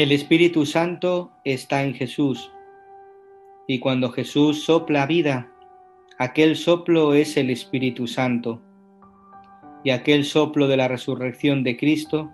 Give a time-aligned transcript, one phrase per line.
[0.00, 2.50] El Espíritu Santo está en Jesús.
[3.66, 5.52] Y cuando Jesús sopla vida,
[6.16, 8.62] aquel soplo es el Espíritu Santo.
[9.84, 12.32] Y aquel soplo de la resurrección de Cristo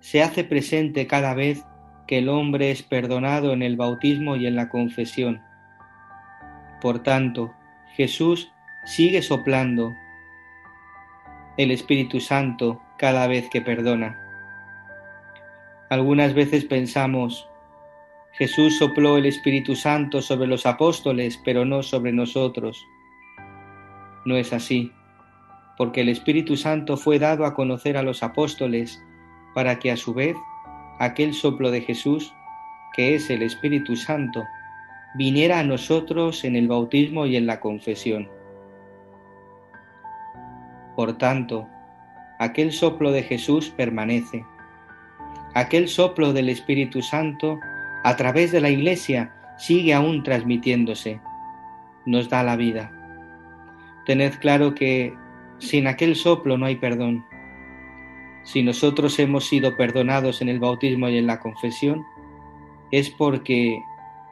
[0.00, 1.64] se hace presente cada vez
[2.06, 5.40] que el hombre es perdonado en el bautismo y en la confesión.
[6.82, 7.54] Por tanto,
[7.96, 8.52] Jesús
[8.84, 9.94] sigue soplando
[11.56, 14.27] el Espíritu Santo cada vez que perdona.
[15.90, 17.48] Algunas veces pensamos,
[18.32, 22.86] Jesús sopló el Espíritu Santo sobre los apóstoles, pero no sobre nosotros.
[24.26, 24.92] No es así,
[25.78, 29.02] porque el Espíritu Santo fue dado a conocer a los apóstoles
[29.54, 30.36] para que a su vez
[30.98, 32.34] aquel soplo de Jesús,
[32.94, 34.44] que es el Espíritu Santo,
[35.14, 38.28] viniera a nosotros en el bautismo y en la confesión.
[40.96, 41.66] Por tanto,
[42.38, 44.44] aquel soplo de Jesús permanece.
[45.54, 47.58] Aquel soplo del Espíritu Santo
[48.04, 51.20] a través de la Iglesia sigue aún transmitiéndose.
[52.06, 52.92] Nos da la vida.
[54.06, 55.12] Tened claro que
[55.58, 57.24] sin aquel soplo no hay perdón.
[58.44, 62.02] Si nosotros hemos sido perdonados en el bautismo y en la confesión,
[62.92, 63.78] es porque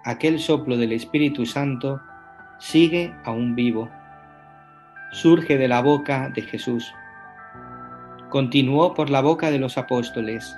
[0.05, 2.01] aquel soplo del Espíritu Santo
[2.59, 3.91] sigue aún vivo.
[5.13, 6.95] Surge de la boca de Jesús.
[8.31, 10.57] Continuó por la boca de los apóstoles,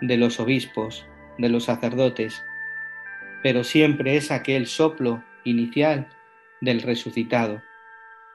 [0.00, 1.06] de los obispos,
[1.38, 2.42] de los sacerdotes,
[3.42, 6.08] pero siempre es aquel soplo inicial
[6.60, 7.62] del resucitado,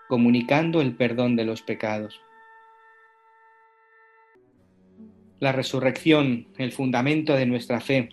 [0.07, 2.21] comunicando el perdón de los pecados.
[5.39, 8.09] La resurrección, el fundamento de nuestra fe.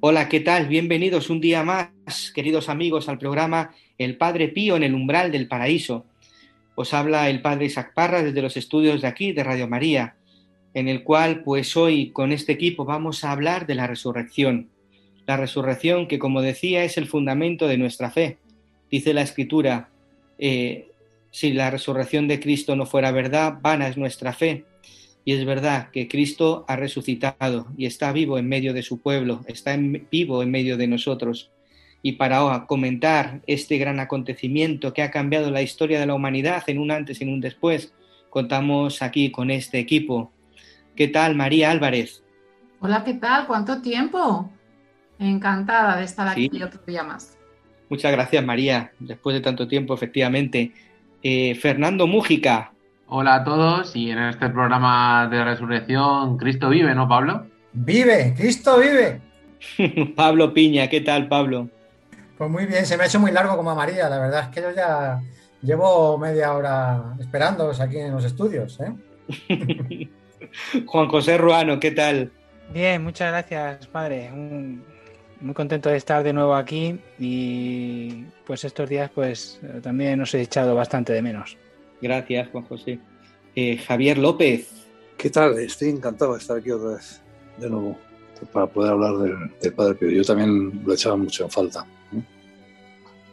[0.00, 0.66] Hola, ¿qué tal?
[0.66, 5.48] Bienvenidos un día más, queridos amigos, al programa El Padre Pío en el umbral del
[5.48, 6.06] paraíso.
[6.74, 10.17] Os habla el Padre Isaac Parra desde los estudios de aquí, de Radio María
[10.74, 14.68] en el cual pues hoy con este equipo vamos a hablar de la resurrección.
[15.26, 18.38] La resurrección que como decía es el fundamento de nuestra fe.
[18.90, 19.90] Dice la escritura,
[20.38, 20.88] eh,
[21.30, 24.64] si la resurrección de Cristo no fuera verdad, vana es nuestra fe.
[25.24, 29.42] Y es verdad que Cristo ha resucitado y está vivo en medio de su pueblo,
[29.46, 29.78] está
[30.10, 31.50] vivo en medio de nosotros.
[32.00, 36.78] Y para comentar este gran acontecimiento que ha cambiado la historia de la humanidad en
[36.78, 37.92] un antes y en un después,
[38.30, 40.32] contamos aquí con este equipo.
[40.98, 42.24] ¿Qué tal, María Álvarez?
[42.80, 43.46] Hola, ¿qué tal?
[43.46, 44.50] ¿Cuánto tiempo?
[45.20, 47.38] Encantada de estar aquí otro día más.
[47.88, 48.90] Muchas gracias, María.
[48.98, 50.72] Después de tanto tiempo, efectivamente.
[51.22, 52.72] Eh, Fernando Mújica.
[53.06, 57.46] Hola a todos y en este programa de resurrección, Cristo vive, ¿no, Pablo?
[57.74, 59.20] Vive, Cristo vive.
[60.16, 61.68] Pablo Piña, ¿qué tal, Pablo?
[62.36, 64.08] Pues muy bien, se me ha hecho muy largo como a María.
[64.08, 65.20] La verdad es que yo ya
[65.62, 68.80] llevo media hora esperándolos aquí en los estudios.
[68.80, 70.08] ¿eh?
[70.86, 72.30] Juan José Ruano, ¿qué tal?
[72.72, 74.30] Bien, muchas gracias, padre.
[75.40, 80.42] muy contento de estar de nuevo aquí y pues estos días pues también os he
[80.42, 81.56] echado bastante de menos.
[82.00, 82.98] Gracias, Juan José.
[83.54, 84.86] Eh, Javier López.
[85.16, 85.58] ¿Qué tal?
[85.58, 87.20] Estoy encantado de estar aquí otra vez,
[87.56, 87.98] de nuevo,
[88.52, 90.10] para poder hablar del, Padre Pío.
[90.10, 91.84] Yo también lo echaba mucho en falta.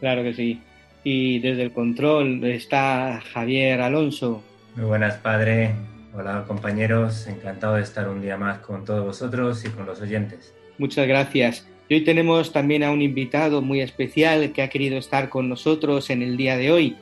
[0.00, 0.60] Claro que sí.
[1.04, 4.42] Y desde el control está Javier Alonso.
[4.74, 5.72] Muy buenas, padre.
[6.18, 10.54] Hola compañeros, encantado de estar un día más con todos vosotros y con los oyentes.
[10.78, 11.68] Muchas gracias.
[11.90, 16.08] Y hoy tenemos también a un invitado muy especial que ha querido estar con nosotros
[16.08, 16.96] en el día de hoy,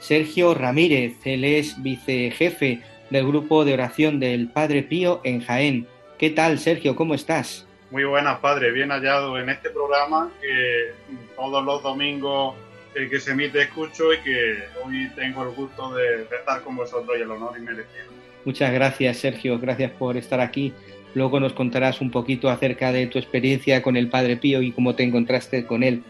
[0.00, 1.14] Sergio Ramírez.
[1.24, 5.86] Él es vicejefe del grupo de oración del Padre Pío en Jaén.
[6.18, 6.94] ¿Qué tal, Sergio?
[6.94, 7.66] ¿Cómo estás?
[7.90, 8.70] Muy buenas, padre.
[8.70, 10.92] Bien hallado en este programa que
[11.36, 12.54] todos los domingos
[12.94, 16.76] eh, que se emite escucho y que hoy tengo el gusto de, de estar con
[16.76, 18.17] vosotros y el honor y merecido.
[18.48, 19.58] Muchas gracias, Sergio.
[19.58, 20.72] Gracias por estar aquí.
[21.12, 24.94] Luego nos contarás un poquito acerca de tu experiencia con el Padre Pío y cómo
[24.94, 26.02] te encontraste con él.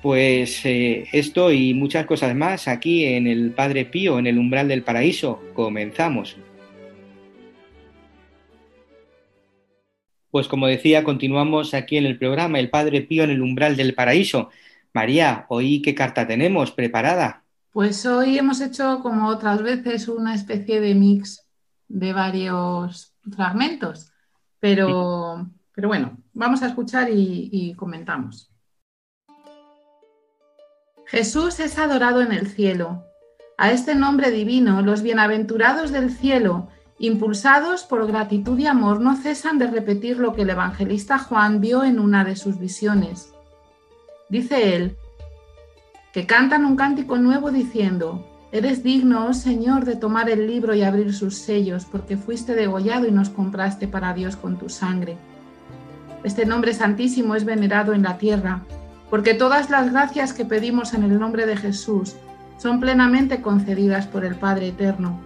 [0.00, 4.68] Pues eh, esto y muchas cosas más aquí en el Padre Pío, en el umbral
[4.68, 5.42] del paraíso.
[5.52, 6.36] Comenzamos.
[10.30, 13.94] Pues como decía, continuamos aquí en el programa El Padre Pío en el umbral del
[13.96, 14.50] paraíso.
[14.92, 17.42] María, hoy qué carta tenemos preparada.
[17.72, 21.47] Pues hoy hemos hecho, como otras veces, una especie de mix
[21.88, 24.12] de varios fragmentos,
[24.60, 28.50] pero, pero bueno, vamos a escuchar y, y comentamos.
[31.06, 33.04] Jesús es adorado en el cielo.
[33.56, 36.68] A este nombre divino, los bienaventurados del cielo,
[36.98, 41.82] impulsados por gratitud y amor, no cesan de repetir lo que el evangelista Juan vio
[41.82, 43.32] en una de sus visiones.
[44.28, 44.96] Dice él,
[46.12, 50.82] que cantan un cántico nuevo diciendo, Eres digno, oh Señor, de tomar el libro y
[50.82, 55.18] abrir sus sellos, porque fuiste degollado y nos compraste para Dios con tu sangre.
[56.24, 58.62] Este nombre santísimo es venerado en la tierra,
[59.10, 62.16] porque todas las gracias que pedimos en el nombre de Jesús
[62.56, 65.20] son plenamente concedidas por el Padre Eterno.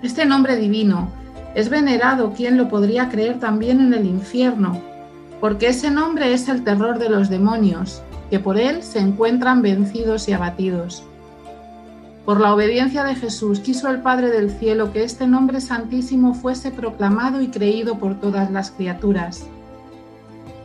[0.00, 1.10] Este nombre divino
[1.56, 4.80] es venerado, quien lo podría creer también en el infierno,
[5.40, 10.28] porque ese nombre es el terror de los demonios, que por él se encuentran vencidos
[10.28, 11.04] y abatidos.
[12.24, 16.70] Por la obediencia de Jesús quiso el Padre del Cielo que este nombre santísimo fuese
[16.70, 19.46] proclamado y creído por todas las criaturas.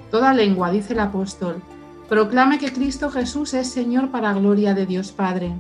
[0.10, 1.62] Toda lengua, dice el apóstol,
[2.08, 5.54] proclame que Cristo Jesús es Señor para gloria de Dios Padre.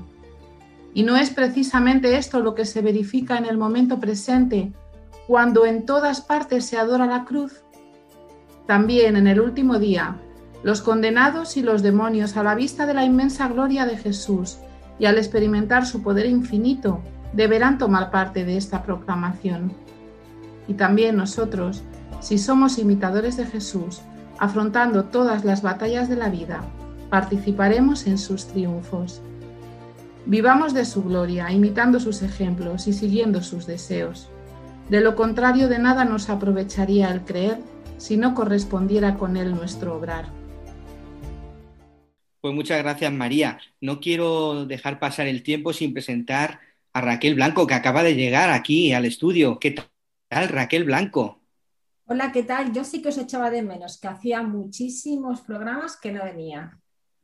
[0.93, 4.71] Y no es precisamente esto lo que se verifica en el momento presente,
[5.27, 7.61] cuando en todas partes se adora la cruz.
[8.65, 10.15] También en el último día,
[10.63, 14.59] los condenados y los demonios, a la vista de la inmensa gloria de Jesús,
[14.99, 17.01] y al experimentar su poder infinito,
[17.33, 19.71] deberán tomar parte de esta proclamación.
[20.67, 21.83] Y también nosotros,
[22.19, 24.01] si somos imitadores de Jesús,
[24.37, 26.61] afrontando todas las batallas de la vida,
[27.09, 29.21] participaremos en sus triunfos.
[30.25, 34.29] Vivamos de su gloria, imitando sus ejemplos y siguiendo sus deseos.
[34.89, 37.59] De lo contrario, de nada nos aprovecharía el creer
[37.97, 40.38] si no correspondiera con él nuestro obrar.
[42.41, 43.59] Pues muchas gracias, María.
[43.81, 46.61] No quiero dejar pasar el tiempo sin presentar
[46.93, 49.59] a Raquel Blanco, que acaba de llegar aquí al estudio.
[49.59, 49.75] ¿Qué
[50.29, 51.41] tal, Raquel Blanco?
[52.05, 52.71] Hola, ¿qué tal?
[52.71, 56.79] Yo sí que os echaba de menos, que hacía muchísimos programas que no venía.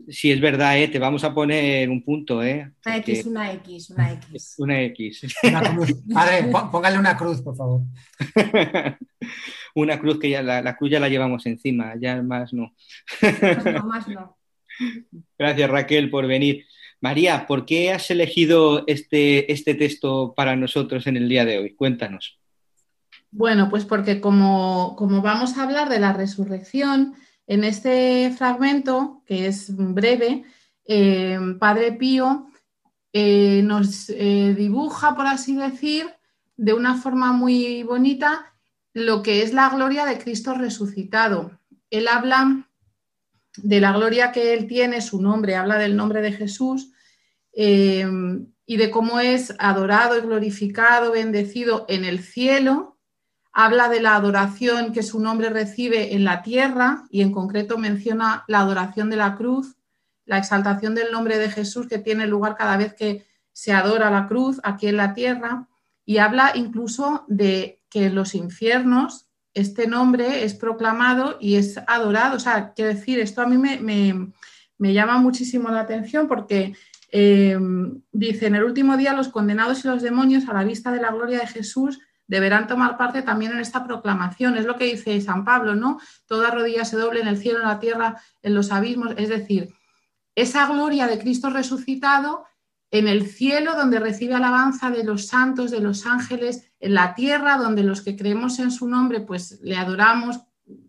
[0.10, 0.90] Sí, es verdad, ¿eh?
[0.90, 2.44] te vamos a poner un punto.
[2.44, 2.74] ¿eh?
[2.86, 4.56] Una X, una X, una X.
[4.58, 5.22] Una X.
[5.44, 5.96] Una cruz.
[6.14, 7.82] Padre, póngale una cruz, por favor.
[9.76, 12.74] una cruz que ya la, la, cruz ya la llevamos encima, ya más no.
[13.22, 14.38] Más no, más no.
[15.38, 16.66] Gracias Raquel por venir.
[17.02, 21.76] María, ¿por qué has elegido este, este texto para nosotros en el día de hoy?
[21.76, 22.40] Cuéntanos.
[23.32, 27.16] Bueno, pues porque como, como vamos a hablar de la resurrección,
[27.48, 30.46] en este fragmento, que es breve,
[30.88, 32.48] eh, Padre Pío
[33.14, 36.08] eh, nos eh, dibuja, por así decir,
[36.58, 38.54] de una forma muy bonita
[38.94, 41.60] lo que es la gloria de Cristo resucitado.
[41.90, 42.70] Él habla
[43.58, 46.92] de la gloria que él tiene, su nombre, habla del nombre de Jesús
[47.54, 48.08] eh,
[48.66, 52.98] y de cómo es adorado glorificado, bendecido en el cielo.
[53.52, 58.44] Habla de la adoración que su nombre recibe en la tierra y en concreto menciona
[58.48, 59.78] la adoración de la cruz,
[60.26, 64.28] la exaltación del nombre de Jesús que tiene lugar cada vez que se adora la
[64.28, 65.68] cruz aquí en la tierra
[66.06, 69.25] y habla incluso de que los infiernos
[69.56, 72.36] este nombre es proclamado y es adorado.
[72.36, 76.76] O sea, quiero decir, esto a mí me, llama muchísimo la atención porque
[77.12, 77.58] eh,
[78.12, 81.12] dice, en el último día los condenados y los demonios a la vista de la
[81.12, 84.58] gloria de Jesús deberán tomar parte también en esta proclamación.
[84.58, 86.00] Es lo que dice San Pablo, ¿no?
[86.26, 89.14] Toda rodilla se doble en el cielo, en la tierra, en los abismos.
[89.18, 89.74] Es decir,
[90.36, 92.46] esa gloria de Cristo resucitado
[92.98, 97.58] en el cielo donde recibe alabanza de los santos, de los ángeles, en la tierra
[97.58, 100.40] donde los que creemos en su nombre, pues le adoramos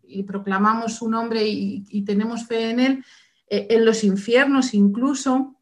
[0.05, 3.05] y proclamamos su nombre y, tenemos fe en él,
[3.49, 5.57] eh, en los infiernos incluso.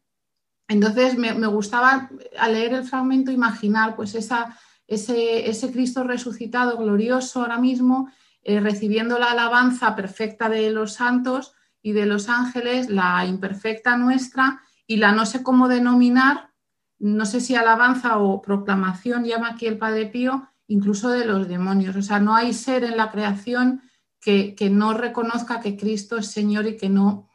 [0.67, 4.55] Entonces me, gustaba al leer el fragmento imaginar pues esa,
[4.87, 8.09] ese, ese Cristo resucitado glorioso ahora mismo,
[8.43, 14.61] eh, recibiendo la alabanza perfecta de los santos y de los ángeles, la imperfecta nuestra
[14.87, 16.51] y la no sé cómo denominar,
[16.99, 21.95] no sé si alabanza o proclamación llama aquí el Padre Pío, incluso de los demonios.
[21.95, 23.81] O sea, no hay ser en la creación
[24.19, 27.29] que, no reconozca que Cristo es Señor y que no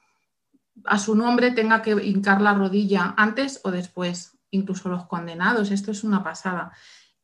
[0.84, 5.70] a su nombre tenga que hincar la rodilla antes o después, incluso los condenados.
[5.70, 6.72] Esto es una pasada.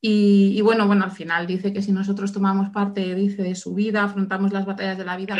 [0.01, 4.05] Y, bueno, bueno, al final dice que si nosotros tomamos parte, dice, de su vida,
[4.05, 5.37] afrontamos las batallas de la vida,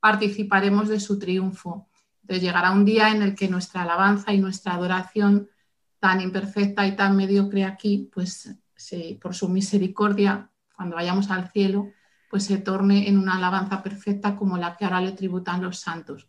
[0.00, 1.88] participaremos de su triunfo.
[2.28, 5.48] Entonces llegará un día en el que nuestra alabanza y nuestra adoración
[5.98, 8.54] tan imperfecta y tan mediocre aquí, pues
[9.18, 11.90] por su misericordia, cuando vayamos al cielo,
[12.28, 16.28] pues se torne en una alabanza perfecta como la que ahora le tributan los santos.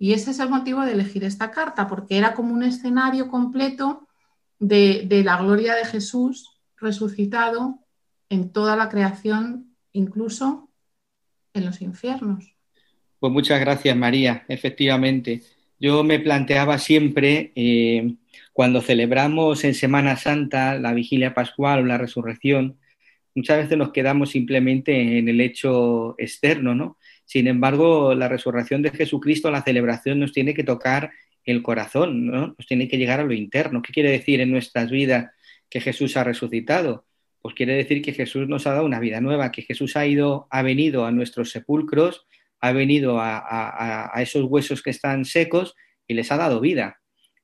[0.00, 4.08] Y ese es el motivo de elegir esta carta, porque era como un escenario completo
[4.58, 7.86] de, de la gloria de Jesús resucitado
[8.28, 10.70] en toda la creación, incluso
[11.54, 12.55] en los infiernos.
[13.26, 14.44] Pues muchas gracias, María.
[14.46, 15.42] Efectivamente,
[15.80, 18.14] yo me planteaba siempre, eh,
[18.52, 22.78] cuando celebramos en Semana Santa la vigilia pascual o la resurrección,
[23.34, 26.98] muchas veces nos quedamos simplemente en el hecho externo, ¿no?
[27.24, 31.10] Sin embargo, la resurrección de Jesucristo, la celebración nos tiene que tocar
[31.44, 32.54] el corazón, ¿no?
[32.56, 33.82] Nos tiene que llegar a lo interno.
[33.82, 35.32] ¿Qué quiere decir en nuestras vidas
[35.68, 37.06] que Jesús ha resucitado?
[37.42, 40.46] Pues quiere decir que Jesús nos ha dado una vida nueva, que Jesús ha ido,
[40.48, 42.24] ha venido a nuestros sepulcros,
[42.60, 45.74] ha venido a, esos huesos que están secos
[46.06, 47.00] y les ha dado vida.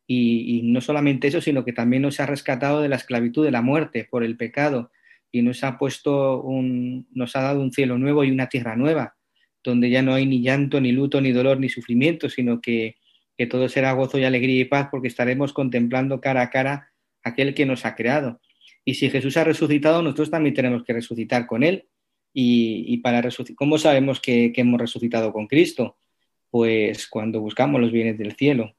[0.07, 3.63] Y, no solamente eso, sino que también nos ha rescatado de la esclavitud de la
[3.63, 4.91] muerte por el pecado
[5.31, 9.17] y nos ha puesto un, nos ha dado un cielo nuevo y una tierra nueva,
[9.65, 12.97] donde ya no hay ni llanto, ni luto, ni dolor, ni sufrimiento, sino que,
[13.37, 16.91] que todo será gozo y alegría y paz porque estaremos contemplando cara a cara
[17.23, 18.41] aquel que nos ha creado.
[18.85, 21.87] Y si Jesús ha resucitado, nosotros también tenemos que resucitar con Él.
[22.35, 25.99] Y, para resucitar, ¿cómo sabemos que, hemos resucitado con Cristo?
[26.51, 28.75] Pues cuando buscamos los bienes del cielo.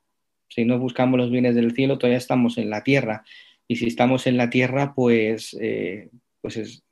[0.50, 3.24] Si no buscamos los bienes del cielo, todavía estamos en la tierra.
[3.68, 6.10] Y si estamos en la tierra, pues, eh,
[6.42, 6.84] pues es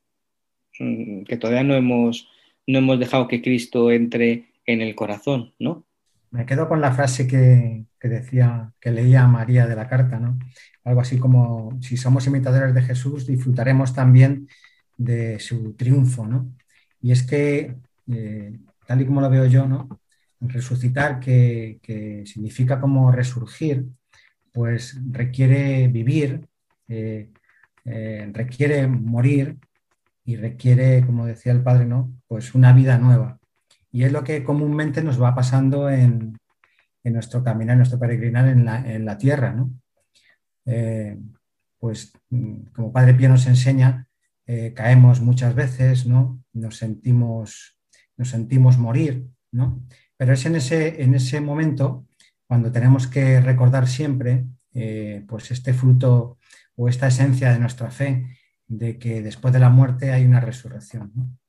[0.79, 2.27] mm, que todavía no hemos,
[2.67, 5.85] no hemos dejado que Cristo entre en el corazón, ¿no?
[6.31, 10.39] Me quedo con la frase que, que decía, que leía María de la carta, ¿no?
[10.83, 14.47] Algo así como, si somos imitadores de Jesús, disfrutaremos también
[15.03, 16.53] de su triunfo, ¿no?
[17.01, 17.75] Y es que,
[18.07, 19.89] eh, tal y como lo veo yo, ¿no?
[20.39, 21.79] Resucitar, que,
[22.25, 23.85] significa como resurgir,
[24.53, 26.47] pues requiere vivir,
[26.87, 27.31] eh,
[27.85, 29.57] eh, requiere morir
[30.25, 32.13] y requiere, como decía el padre, ¿no?
[32.27, 33.39] Pues una vida nueva.
[33.91, 36.37] Y es lo que comúnmente nos va pasando en,
[37.03, 39.71] nuestro caminar, en nuestro peregrinar en la, en la tierra, ¿no?
[41.79, 44.07] pues mm, como Padre Pío nos enseña,
[44.53, 46.43] eh, caemos muchas veces, ¿no?
[46.51, 47.77] Nos sentimos,
[48.17, 49.81] nos sentimos morir, ¿no?
[50.17, 52.05] Pero es en ese, en ese momento
[52.45, 56.37] cuando tenemos que recordar siempre eh, pues este fruto
[56.75, 58.27] o esta esencia de nuestra fe
[58.67, 61.39] de que después de la muerte hay una resurrección.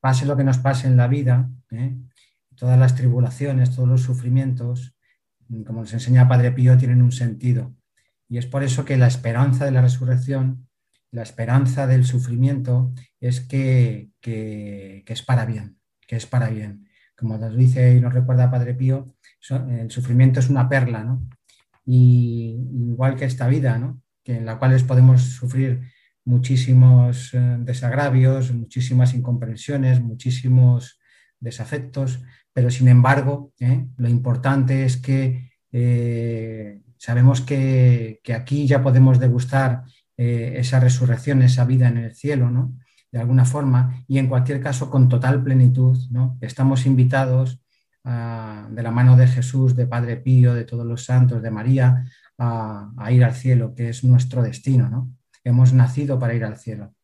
[0.00, 1.94] Pase lo que nos pase en la vida, ¿eh?
[2.56, 4.96] todas las tribulaciones, todos los sufrimientos,
[5.64, 7.76] como nos enseña Padre Pío, tienen un sentido.
[8.28, 10.68] Y es por eso que la esperanza de la resurrección
[11.12, 16.88] la esperanza del sufrimiento es que, es para bien, que es para bien.
[17.16, 19.06] Como nos dice y nos recuerda Padre Pío,
[19.68, 21.28] el sufrimiento es una perla, ¿no?
[21.84, 24.02] Y igual que esta vida, ¿no?
[24.22, 25.82] Que en la cual podemos sufrir
[26.24, 31.00] muchísimos eh, desagravios, muchísimas incomprensiones, muchísimos
[31.40, 33.86] desafectos, pero sin embargo, ¿eh?
[33.96, 39.84] lo importante es que eh, sabemos que, que, aquí ya podemos degustar
[40.22, 42.76] eh, esa resurrección, esa vida en el cielo, ¿no?
[43.10, 46.36] De alguna forma, y en cualquier caso con total plenitud, ¿no?
[46.42, 47.62] Estamos invitados
[48.04, 52.04] de la mano de Jesús, de Padre Pío, de todos los santos, de María,
[52.36, 55.10] a, ir al cielo, que es nuestro destino, ¿no?
[55.42, 56.94] Hemos nacido para ir al cielo.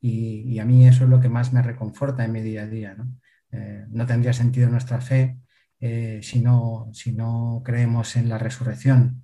[0.00, 2.94] Y, a mí eso es lo que más me reconforta en mi día a día,
[2.94, 3.14] ¿no?
[3.50, 5.36] Eh, no tendría sentido nuestra fe
[5.78, 9.21] eh, si, no, si no creemos en la resurrección.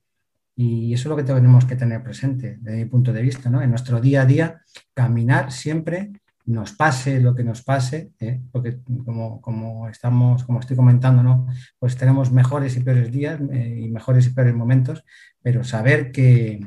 [0.60, 3.62] Y eso es lo que tenemos que tener presente desde mi punto de vista, ¿no?
[3.62, 4.60] En nuestro día a día,
[4.92, 6.10] caminar siempre,
[6.46, 8.40] nos pase lo que nos pase, ¿eh?
[8.50, 11.46] porque como, estamos, como estoy comentando, ¿no?
[11.78, 15.04] Pues tenemos mejores y peores días eh, y mejores y peores momentos,
[15.40, 16.58] pero saber que,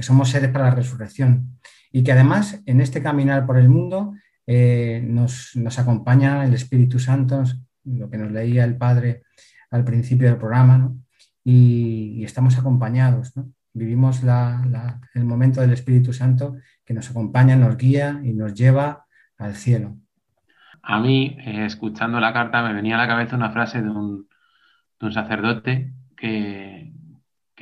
[0.00, 1.58] somos seres para la resurrección
[1.90, 4.12] y que además en este caminar por el mundo
[4.46, 7.42] eh, nos, nos acompaña el Espíritu Santo,
[7.84, 9.22] lo que nos leía el Padre
[9.70, 11.01] al principio del programa, ¿no?
[11.44, 13.32] Y, estamos acompañados.
[13.74, 14.22] Vivimos
[15.14, 19.06] el momento del Espíritu Santo que nos acompaña, nos guía y nos lleva
[19.38, 19.96] al cielo.
[20.82, 24.28] A mí, eh, escuchando la carta, me venía a la cabeza una frase de un,
[25.12, 26.92] sacerdote que,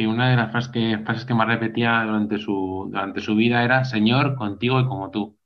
[0.07, 3.85] una de las frases que, frases que más repetía durante su, durante su vida era
[3.85, 5.39] Señor, contigo y como tú.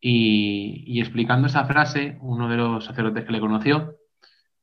[0.00, 3.96] Y, y, explicando esa frase, uno de los sacerdotes que le conoció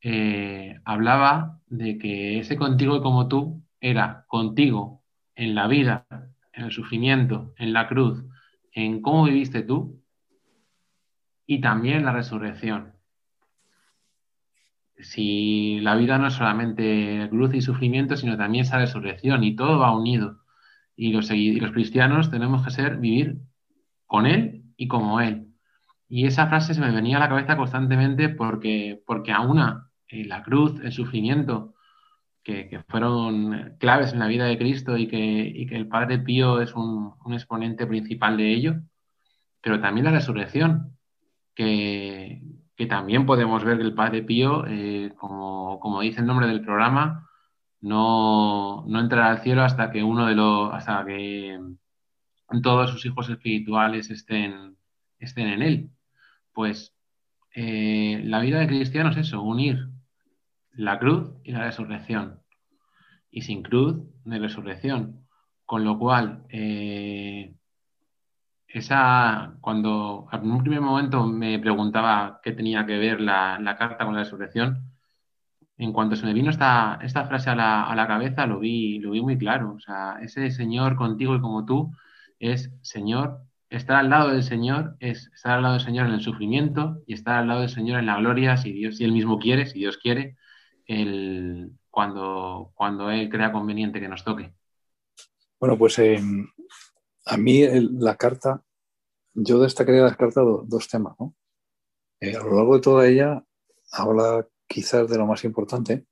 [0.01, 5.03] eh, hablaba de que ese contigo y como tú era contigo
[5.35, 6.05] en la vida,
[6.53, 8.25] en el sufrimiento, en la cruz,
[8.73, 10.01] en cómo viviste tú
[11.45, 12.93] y también la resurrección.
[14.99, 19.79] Si la vida no es solamente cruz y sufrimiento, sino también esa resurrección y todo
[19.79, 20.39] va unido.
[20.95, 21.29] Y los,
[21.71, 23.39] cristianos tenemos que ser vivir
[24.05, 25.47] con Él y como Él.
[26.09, 29.39] Y esa frase se me venía a la cabeza constantemente porque, porque a
[30.11, 31.75] la cruz, el sufrimiento,
[32.43, 36.73] que, fueron claves en la vida de Cristo y que, que el Padre Pío es
[36.75, 38.75] un, exponente principal de ello,
[39.61, 40.97] pero también la resurrección,
[41.55, 42.41] que,
[42.89, 47.29] también podemos ver que el Padre Pío, eh, como, como, dice el nombre del programa,
[47.81, 51.59] no, no entrará al cielo hasta que uno de los, hasta que
[52.63, 54.77] todos sus hijos espirituales estén,
[55.19, 55.89] estén en él.
[56.53, 56.95] Pues
[57.53, 59.89] eh, la vida de cristiano es eso, unir
[60.79, 62.39] la cruz y la resurrección.
[63.31, 65.27] Y sin cruz, no hay resurrección.
[65.65, 67.53] Con lo cual, eh,
[68.67, 74.05] esa, cuando en un primer momento me preguntaba qué tenía que ver la, la, carta
[74.05, 74.93] con la resurrección,
[75.77, 78.99] en cuanto se me vino esta, esta frase a la, a la, cabeza, lo vi,
[78.99, 79.73] lo vi muy claro.
[79.73, 81.91] O sea, ese Señor contigo y como tú
[82.39, 86.21] es Señor estar al lado del Señor es estar al lado del Señor en el
[86.21, 89.39] sufrimiento y estar al lado del Señor en la gloria, si Dios, si Él mismo
[89.39, 90.37] quiere, si Dios quiere,
[90.89, 94.53] el, cuando, cuando Él crea conveniente que nos toque.
[95.59, 96.19] Bueno, pues eh,
[97.25, 97.63] a mí
[97.99, 98.63] la carta,
[99.33, 101.15] yo destacaría la carta dos temas.
[101.19, 101.35] ¿no?
[102.19, 103.43] Eh, a lo largo de toda ella
[103.91, 106.05] habla quizás de lo más importante,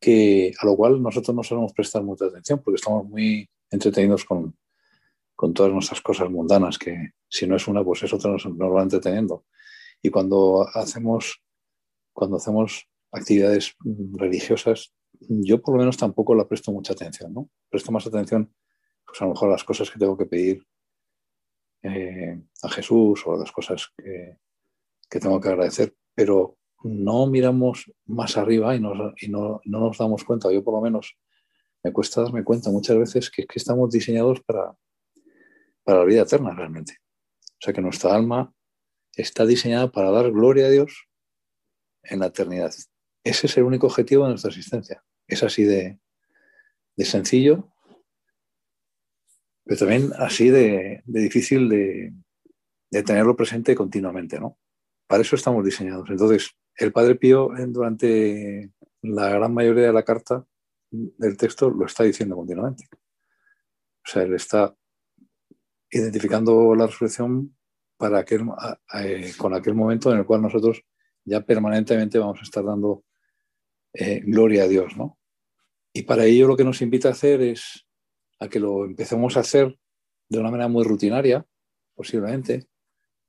[0.00, 4.56] que a lo cual nosotros no solemos prestar mucha atención porque estamos muy entretenidos con,
[5.34, 8.72] con todas nuestras cosas mundanas, que si no es una, pues es otra, nos, nos
[8.72, 9.44] va entreteniendo.
[10.00, 11.42] Y cuando hacemos,
[12.12, 13.76] cuando hacemos actividades
[14.14, 17.48] religiosas, yo por lo menos tampoco la presto mucha atención, ¿no?
[17.70, 18.52] Presto más atención,
[19.06, 20.66] pues a lo mejor a las cosas que tengo que pedir
[21.82, 24.38] eh, a Jesús o a las cosas que,
[25.08, 29.98] que, tengo que agradecer, pero no miramos más arriba y, nos, y no, no, nos
[29.98, 31.16] damos cuenta, yo por lo menos
[31.82, 34.76] me cuesta darme cuenta muchas veces que, que estamos diseñados para,
[35.84, 36.98] para la vida eterna realmente.
[37.40, 38.52] O sea que nuestra alma
[39.14, 41.06] está diseñada para dar gloria a Dios
[42.02, 42.72] en la eternidad.
[43.24, 45.02] Ese es el único objetivo de nuestra existencia.
[45.26, 45.98] Es así de,
[46.98, 47.72] sencillo,
[49.64, 52.12] pero también así de, difícil de,
[53.02, 54.58] tenerlo presente continuamente, ¿no?
[55.06, 56.08] Para eso estamos diseñados.
[56.10, 58.70] Entonces, el Padre Pío, durante
[59.02, 60.46] la gran mayoría de la carta
[60.90, 62.88] del texto, lo está diciendo continuamente.
[62.92, 64.76] O sea, él está
[65.90, 67.56] identificando la resurrección
[67.96, 68.42] para aquel,
[69.38, 70.82] con aquel momento en el cual nosotros
[71.24, 73.04] ya permanentemente vamos a estar dando
[73.94, 75.18] eh, gloria a Dios, ¿no?
[75.92, 77.86] Y para ello lo que nos invita a hacer es
[78.40, 79.78] a que lo empecemos a hacer
[80.28, 81.46] de una manera muy rutinaria,
[81.94, 82.66] posiblemente,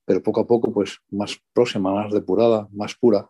[0.06, 3.30] pero poco a poco, pues más próxima, más depurada, más pura,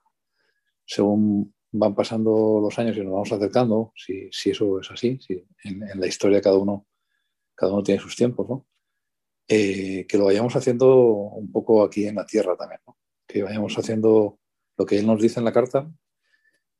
[0.85, 5.81] según van pasando los años y nos vamos acercando, si, eso es así, si en,
[5.99, 6.87] la historia cada uno,
[7.53, 8.65] cada uno tiene sus tiempos, ¿no?
[9.47, 12.79] Eh, que lo vayamos haciendo un poco aquí en la tierra también,
[13.27, 14.39] que vayamos haciendo
[14.77, 15.91] lo que él nos dice en la carta,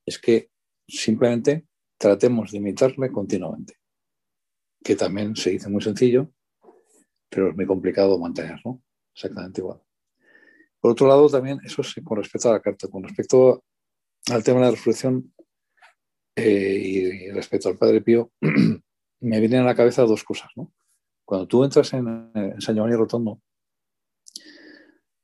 [0.06, 0.50] es que
[0.88, 1.66] simplemente
[1.98, 3.76] tratemos de imitarle continuamente,
[4.84, 6.32] que también se dice muy sencillo,
[7.30, 8.82] pero es muy complicado mantener, ¿no?
[9.14, 9.82] Exactamente igual.
[10.80, 13.64] Por otro lado, también, eso es con respecto a la carta, con respecto
[14.32, 15.34] al tema de la resurrección
[16.36, 18.32] eh, y respecto al Padre Pío,
[19.22, 20.52] me vienen a la cabeza dos cosas.
[21.26, 23.42] Cuando tú entras en, San Giovanni Rotondo,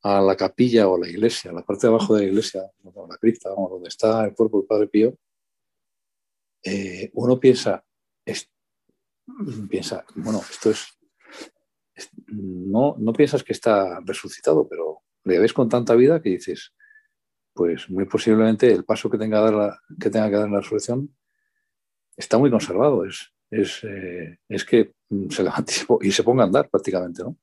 [0.04, 3.50] a la capilla o la iglesia, la parte de abajo de la iglesia, la cripta,
[3.50, 5.16] donde está el cuerpo del Padre Pío,
[6.64, 7.84] eh, uno piensa,
[9.70, 10.88] piensa, bueno, esto es,
[12.28, 16.74] no, no piensas que está resucitado, pero le ves con tanta vida que dices,
[17.54, 21.16] pues muy posiblemente el paso que tenga, que, tenga que dar en la resurrección
[22.16, 23.06] está muy conservado.
[23.06, 24.94] Es, es, eh, es que
[25.30, 27.38] se levante y se ponga a andar prácticamente, ¿no?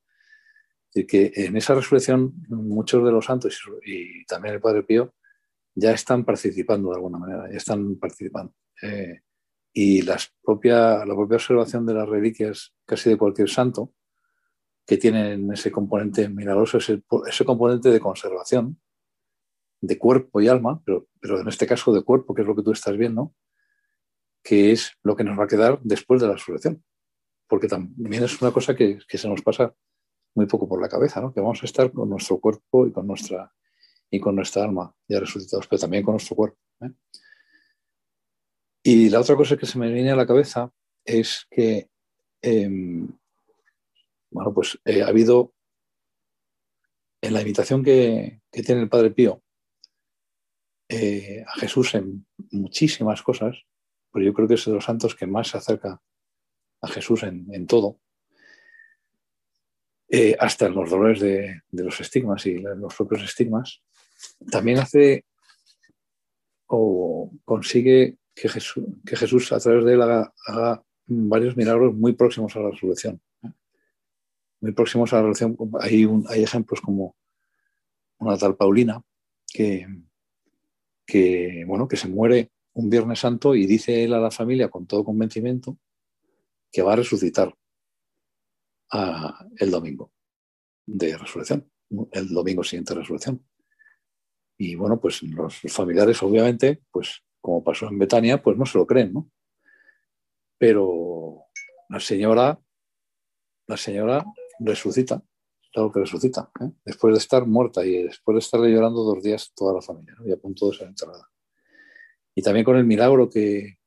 [0.94, 5.14] Y que en esa resurrección muchos de los santos y, también el Padre Pío
[5.74, 8.54] ya están participando de alguna manera, ya están participando.
[8.82, 9.20] Eh,
[9.72, 13.92] y las propia, la propia observación de las reliquias casi de cualquier santo,
[14.86, 18.80] que tienen ese componente milagroso, ese, ese componente de conservación,
[19.80, 22.62] de cuerpo y alma, pero, pero en este caso de cuerpo, que es lo que
[22.62, 23.34] tú estás viendo,
[24.42, 26.82] que es lo que nos va a quedar después de la resurrección.
[27.46, 29.74] Porque también es una cosa que, se nos pasa
[30.38, 31.34] muy poco por la cabeza, ¿no?
[31.34, 33.52] que vamos a estar con nuestro cuerpo y con nuestra,
[34.08, 36.58] y con nuestra alma ya resucitados, pero también con nuestro cuerpo.
[36.82, 36.92] ¿eh?
[38.84, 40.72] Y la otra cosa que se me viene a la cabeza
[41.04, 41.90] es que,
[42.40, 43.08] em,
[44.30, 45.52] bueno, pues eh, ha habido
[47.20, 49.42] en la invitación que, tiene el Padre Pío
[50.88, 53.56] eh, a Jesús en muchísimas cosas,
[54.12, 56.00] pero yo creo que es de los santos que más se acerca
[56.80, 57.98] a Jesús en, todo.
[60.10, 63.82] Eh, hasta los dolores de, los estigmas y los propios estigmas,
[64.50, 65.24] también hace
[66.66, 72.54] o consigue que Jesús, que Jesús a través de él haga, varios milagros muy próximos
[72.54, 73.20] a la resurrección.
[74.60, 75.56] Muy próximos a la resurrección.
[75.80, 77.16] Hay, hay ejemplos como
[78.18, 79.00] una tal Paulina
[79.46, 79.86] que,
[81.06, 84.86] que, bueno, que se muere un Viernes Santo y dice él a la familia con
[84.86, 85.78] todo convencimiento
[86.70, 87.54] que va a resucitar
[88.90, 90.12] el domingo
[90.86, 91.70] de resurrección,
[92.12, 93.44] el domingo siguiente de resurrección.
[94.56, 98.86] Y bueno, pues los familiares, obviamente, pues como pasó en Betania, pues no se lo
[98.86, 99.30] creen, ¿no?
[100.58, 101.44] Pero
[101.88, 102.60] la señora,
[103.66, 104.24] la señora
[104.58, 105.22] resucita,
[105.72, 106.70] claro que resucita, ¿eh?
[106.84, 110.32] después de estar muerta y después de estarle llorando dos días toda la familia, y
[110.32, 111.30] a punto de ser enterrada.
[112.34, 113.78] Y también con el milagro que,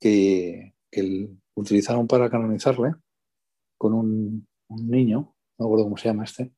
[0.00, 0.72] que,
[1.54, 2.94] utilizaron para canonizarle,
[3.80, 6.52] con un, un niño, no recuerdo cómo se llama este,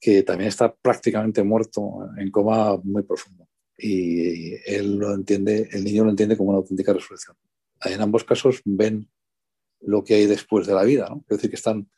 [0.00, 3.46] que también está prácticamente muerto en coma muy profundo.
[3.76, 7.36] Y él lo entiende, el niño lo entiende como una auténtica resurrección.
[7.82, 9.10] En ambos casos ven
[9.80, 11.22] lo que hay después de la vida, ¿no?
[11.28, 11.90] Es decir, que están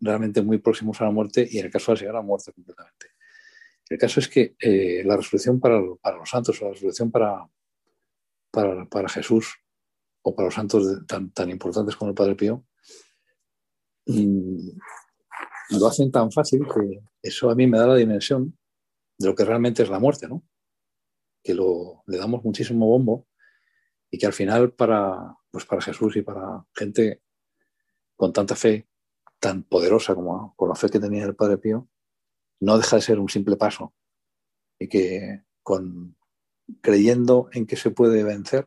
[0.00, 3.06] realmente muy próximos a la muerte y en el caso de la señora, muerte completamente.
[3.88, 7.46] El caso es que eh, la resurrección para, para, los santos, la resurrección para,
[8.50, 9.54] para, Jesús
[10.28, 12.64] o para los santos tan, tan importantes como el Padre Pío,
[14.06, 14.70] mm,
[15.78, 18.58] lo hacen tan fácil que eso a mí me da la dimensión
[19.18, 20.42] de lo que realmente es la muerte, ¿no?
[21.44, 23.28] Que lo, le damos muchísimo bombo
[24.10, 27.22] y que al final para, pues para Jesús y para gente
[28.16, 28.88] con tanta fe,
[29.38, 31.88] tan poderosa como con la fe que tenía el Padre Pío,
[32.58, 33.94] no deja de ser un simple paso
[34.80, 35.44] y que
[36.80, 38.66] creyendo en que se puede vencer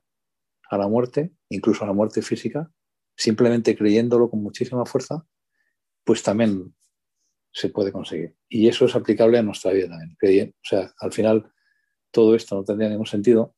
[0.70, 2.72] a la muerte, incluso a la muerte física,
[3.16, 5.26] simplemente creyéndolo con muchísima fuerza,
[6.04, 6.74] pues también
[7.52, 8.36] se puede conseguir.
[8.48, 10.50] Y eso es aplicable a nuestra vida también.
[10.56, 11.52] O sea, al final
[12.12, 13.56] todo esto no tendría ningún sentido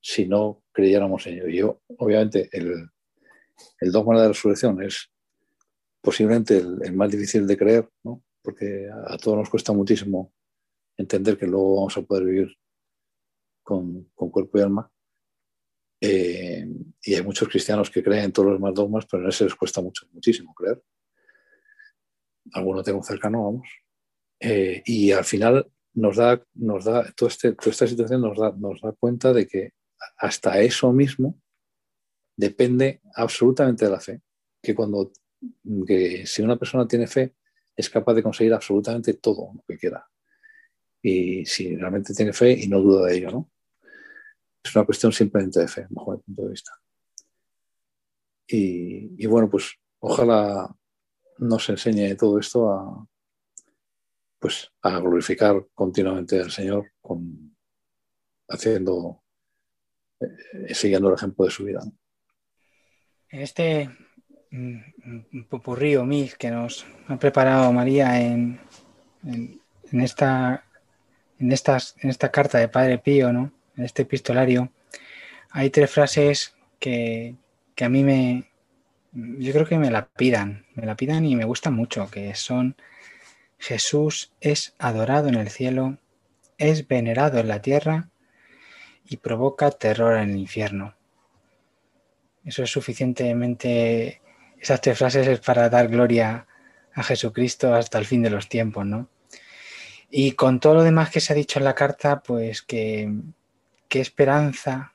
[0.00, 1.48] si no creyéramos en ello.
[1.48, 2.88] Y yo, obviamente, el,
[3.92, 5.10] dogma de la resurrección es
[6.00, 8.22] posiblemente el, más difícil de creer, ¿no?
[8.42, 10.32] porque a, todos nos cuesta muchísimo
[10.96, 12.56] entender que luego vamos a poder vivir
[13.62, 14.90] con, cuerpo y alma.
[16.04, 16.66] Eh,
[17.04, 19.54] y hay muchos cristianos que creen en todos los demás dogmas, pero en ese les
[19.54, 20.82] cuesta mucho, muchísimo creer
[22.52, 23.68] alguno tengo cercano, vamos.
[24.40, 28.52] Eh, y al final nos da, nos da todo este, toda esta situación nos da,
[28.52, 29.72] nos da cuenta de que
[30.16, 31.40] hasta eso mismo
[32.36, 34.20] depende absolutamente de la fe.
[34.62, 35.12] Que cuando
[35.86, 37.34] que si una persona tiene fe,
[37.76, 40.06] es capaz de conseguir absolutamente todo lo que quiera.
[41.00, 43.50] Y si realmente tiene fe y no duda de ello, ¿no?
[44.62, 46.72] Es una cuestión simplemente de fe, bajo mi punto de vista.
[48.46, 50.74] Y, bueno, pues ojalá
[51.38, 53.06] nos enseñe todo esto a,
[54.38, 57.56] pues, a glorificar continuamente al Señor con,
[58.48, 59.22] haciendo,
[60.20, 61.80] eh, siguiendo el ejemplo de su vida.
[63.30, 63.88] En este
[64.50, 68.60] mm, pupurrío mix que nos ha preparado María en,
[69.24, 70.64] en, esta,
[71.38, 73.50] en, estas, en esta carta de Padre Pío, ¿no?
[73.76, 74.70] En este epistolario,
[75.50, 77.36] hay tres frases que,
[77.74, 78.50] que a mí me,
[79.12, 82.76] yo creo que me la pidan, me la pidan y me gustan mucho, que son
[83.58, 85.98] Jesús es adorado en el cielo,
[86.58, 88.08] es venerado en la tierra
[89.04, 90.94] y provoca terror en el infierno.
[92.44, 94.20] Eso es suficientemente,
[94.58, 96.46] esas tres frases es para dar gloria
[96.94, 99.08] a Jesucristo hasta el fin de los tiempos, ¿no?
[100.10, 103.10] Y con todo lo demás que se ha dicho en la carta, pues que
[103.92, 104.94] qué esperanza,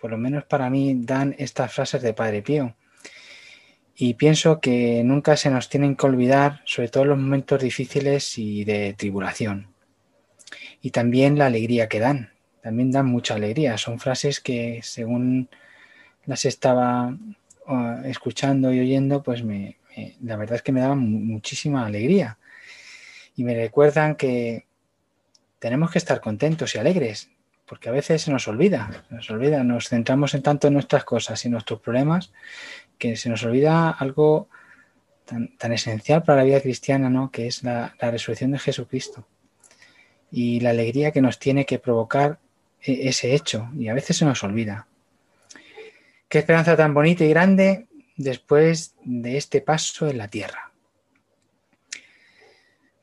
[0.00, 2.74] por lo menos para mí, dan estas frases de Padre Pío
[3.94, 8.36] y pienso que nunca se nos tienen que olvidar, sobre todo en los momentos difíciles
[8.38, 9.68] y de tribulación.
[10.80, 12.32] Y también la alegría que dan.
[12.62, 13.78] También dan mucha alegría.
[13.78, 15.48] Son frases que según
[16.26, 17.16] las estaba
[17.68, 19.76] uh, escuchando y oyendo, pues me,
[20.20, 22.38] la verdad es que me daban muchísima alegría.
[23.36, 24.66] Y me recuerdan que
[25.60, 27.30] tenemos que estar contentos y alegres,
[27.72, 31.42] porque a veces se nos olvida, nos olvida, nos centramos en tanto en nuestras cosas
[31.46, 32.30] y nuestros problemas
[32.98, 34.50] que se nos olvida algo
[35.24, 37.30] tan, esencial para la vida cristiana, ¿no?
[37.30, 39.26] que es la, resurrección de Jesucristo
[40.30, 42.40] y la alegría que nos tiene que provocar
[42.82, 44.86] e, ese hecho, y a veces se nos olvida.
[46.28, 47.86] Qué esperanza tan bonita y grande
[48.18, 50.72] después de este paso en la tierra.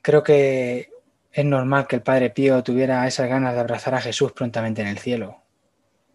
[0.03, 0.91] Creo que
[1.31, 4.87] es normal que el Padre Pío tuviera esas ganas de abrazar a Jesús prontamente en
[4.87, 5.41] el cielo,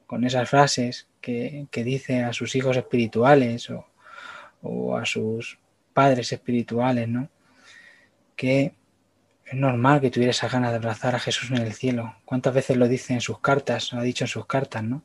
[0.07, 3.71] con esas frases que, dice a sus hijos espirituales
[4.63, 5.59] o, a sus
[5.93, 7.29] padres espirituales, ¿no?
[8.35, 8.75] Que
[9.45, 12.17] es normal que tuviera esa ganas de abrazar a Jesús en el cielo.
[12.25, 13.93] ¿Cuántas veces lo dice en sus cartas?
[13.93, 15.03] Lo ha dicho en sus cartas, ¿no?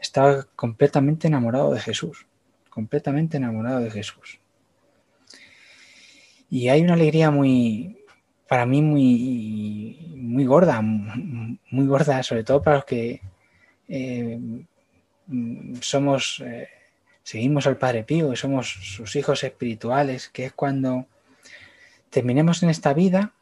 [0.00, 2.26] Estaba completamente enamorado de Jesús,
[2.68, 4.38] completamente enamorado de Jesús.
[6.50, 8.03] Y hay una alegría muy,
[8.54, 13.20] para mí muy, muy gorda, muy gorda, sobre todo para los que
[13.88, 14.38] eh,
[15.80, 16.68] somos, eh,
[17.24, 21.06] seguimos al Padre Pío, que somos sus hijos espirituales, que es cuando
[22.10, 23.32] terminemos en esta vida,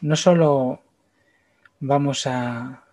[0.00, 0.84] no solo
[1.80, 2.84] vamos a,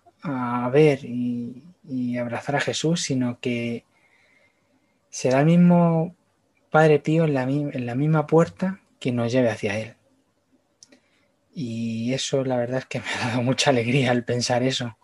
[0.72, 3.84] ver y, abrazar a Jesús, sino que
[5.08, 6.16] será el mismo
[6.72, 9.94] Padre Pío en la, en la misma puerta que nos lleve hacia Él.
[11.54, 14.98] Y eso la verdad es que me ha dado mucha alegría al pensar eso.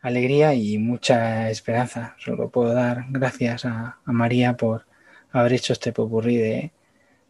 [0.00, 2.16] Alegría y mucha esperanza.
[2.18, 4.86] Solo puedo dar gracias a, María por
[5.32, 6.72] haber hecho este popurrí de,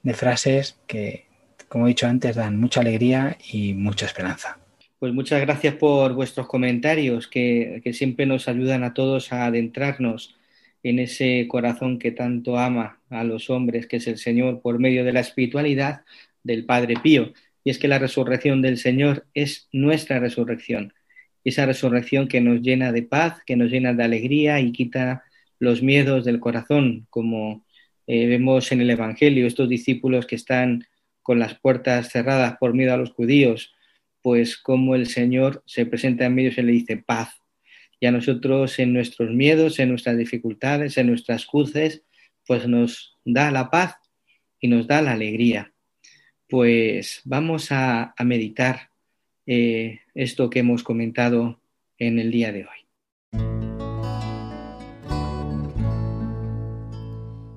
[0.03, 1.27] de frases que,
[1.68, 4.59] como he dicho antes, dan mucha alegría y mucha esperanza.
[4.98, 10.37] Pues muchas gracias por vuestros comentarios que, que, siempre nos ayudan a todos a adentrarnos
[10.83, 15.05] en ese corazón que tanto ama a los hombres, que es el Señor, por medio
[15.05, 16.05] de la espiritualidad
[16.42, 17.33] del Padre Pío.
[17.64, 20.92] Y es que la resurrección del Señor es nuestra resurrección.
[21.44, 25.24] Esa resurrección que nos llena de paz, que nos llena de alegría y quita
[25.59, 27.64] los miedos del corazón, como
[28.07, 30.85] eh, vemos en el Evangelio, estos discípulos que están
[31.22, 33.74] con las puertas cerradas por miedo a los judíos,
[34.20, 37.40] pues como el Señor se presenta en medio y le dice paz.
[37.98, 42.03] Y a nosotros en nuestros miedos, en nuestras dificultades, en nuestras cruces,
[42.46, 43.94] pues nos da la paz
[44.61, 45.74] y nos da la alegría
[46.48, 48.90] pues vamos a, meditar
[49.46, 51.61] eh, esto que hemos comentado
[51.98, 52.78] en el día de hoy.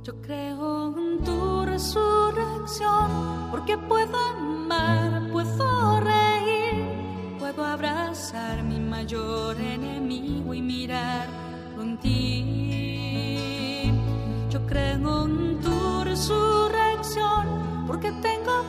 [0.04, 6.86] Yo creo en tu resurrección porque puedo amar, puedo reír,
[7.39, 11.28] puedo abrazar mi mayor enemigo y mirar
[11.82, 12.67] en ti.
[14.50, 17.57] Yo creo en tu resurrección
[17.88, 18.65] porque tengo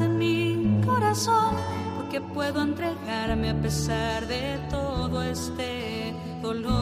[0.00, 1.54] en mi corazón,
[1.96, 6.80] porque puedo entregarme a pesar de todo este dolor.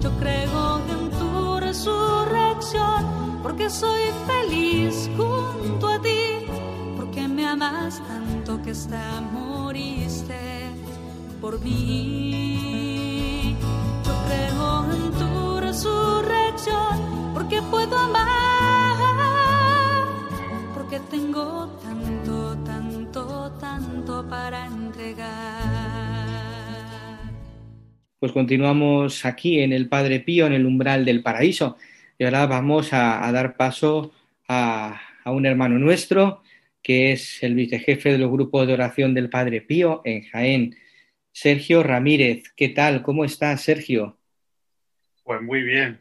[0.00, 6.46] Yo creo en tu resurrección, porque soy feliz junto a ti,
[6.96, 10.72] porque me amas tanto que hasta moriste
[11.40, 13.56] por mí.
[14.04, 18.61] Yo creo en tu resurrección, porque puedo amar
[20.92, 25.62] que tengo tanto, tanto, tanto para entregar.
[28.18, 31.78] Pues continuamos aquí en el Padre Pío, en el umbral del paraíso.
[32.18, 34.12] Y ahora vamos a, dar paso
[34.48, 36.42] a, un hermano nuestro,
[36.82, 40.76] que es el vicejefe de los grupos de oración del Padre Pío en Jaén,
[41.32, 42.52] Sergio Ramírez.
[42.54, 43.00] ¿Qué tal?
[43.02, 44.18] ¿Cómo estás, Sergio?
[45.24, 46.00] Pues muy bien,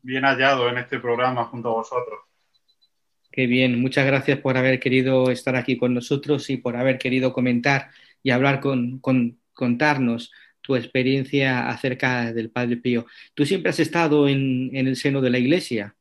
[0.00, 2.27] bien hallado en este programa junto a vosotros.
[3.30, 7.32] Qué bien, muchas gracias por haber querido estar aquí con nosotros y por haber querido
[7.32, 7.90] comentar
[8.22, 9.00] y hablar con,
[9.52, 13.06] contarnos tu experiencia acerca del Padre Pío.
[13.34, 15.94] ¿Tú siempre has estado en, el seno de la Iglesia?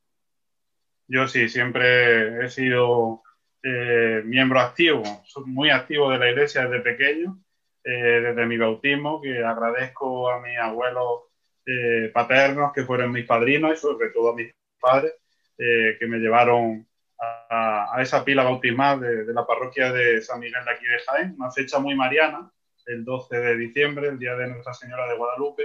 [1.08, 3.24] Yo sí, siempre he sido
[3.62, 5.04] eh, miembro activo,
[5.46, 7.40] muy activo de la Iglesia desde pequeño,
[7.84, 11.24] eh, desde mi bautismo, que agradezco a mis abuelos
[11.66, 15.14] eh, paternos, que fueron mis padrinos, y sobre todo a mis padres,
[15.58, 16.87] que me llevaron
[17.20, 21.52] a, esa pila bautismal de, la parroquia de San Miguel de aquí de Jaén, una
[21.52, 22.52] fecha muy mariana,
[22.86, 25.64] el 12 de diciembre, el día de Nuestra Señora de Guadalupe,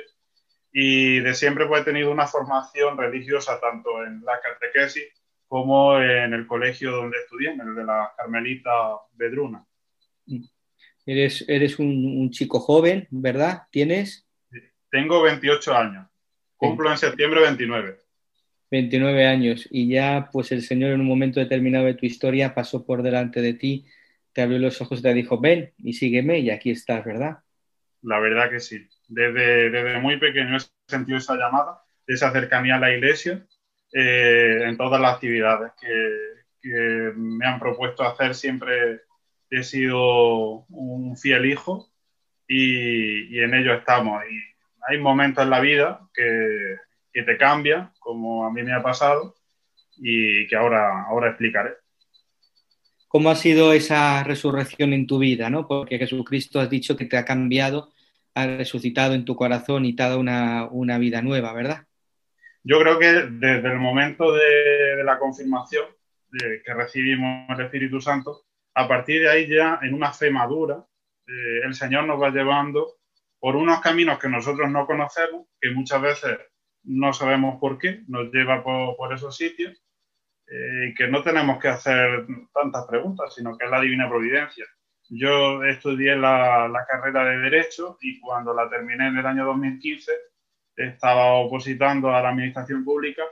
[0.73, 5.05] y de siempre pues, he tenido una formación religiosa tanto en la catequesis
[5.47, 9.65] como en el colegio donde estudié, en el de la Carmelita Bedruna.
[11.05, 13.65] Eres, eres un, chico joven, ¿verdad?
[13.71, 14.27] ¿Tienes?
[14.91, 16.09] Tengo 28 años.
[16.57, 17.99] Cumplo en septiembre 29.
[18.73, 22.87] 29 años y ya pues el Señor en un momento determinado de tu historia pasó
[22.87, 23.85] por delante de ti,
[24.33, 27.41] te abrió los ojos y te dijo, ven y sígueme y aquí estás, ¿verdad?
[28.01, 28.89] La verdad que sí.
[29.09, 33.45] Desde, desde muy pequeño he sentido esa llamada, esa cercanía a la iglesia
[33.93, 38.35] eh, en todas las actividades que, me han propuesto hacer.
[38.35, 39.03] Siempre
[39.51, 41.91] he sido un fiel hijo
[42.49, 44.23] y, y en ello estamos.
[44.31, 44.39] Y
[44.89, 46.77] hay momentos en la vida que,
[47.13, 49.35] que te cambia, como a mí me ha pasado,
[49.97, 51.75] y que ahora, ahora explicaré.
[53.09, 55.51] ¿Cómo ha sido esa resurrección en tu vida?
[55.51, 55.69] ¿no?
[55.69, 57.93] Porque Jesucristo has dicho que te ha cambiado,
[58.35, 61.85] ha resucitado en tu corazón y te ha dado una, vida nueva, ¿verdad?
[62.65, 65.85] Yo creo que desde el momento de, de la confirmación,
[66.31, 68.45] de que recibimos el Espíritu Santo,
[68.75, 70.87] a partir de ahí ya en una fe madura,
[71.27, 72.97] eh, el Señor nos va llevando
[73.39, 76.39] por unos caminos que nosotros no conocemos, que muchas veces
[76.85, 79.83] no sabemos por qué, nos lleva por, esos sitios,
[80.47, 84.67] eh, y que no tenemos que hacer tantas preguntas, sino que es la divina providencia.
[85.09, 90.13] Yo estudié la, la carrera de Derecho y cuando la terminé en el año 2015
[90.77, 93.23] estaba opositando a la administración pública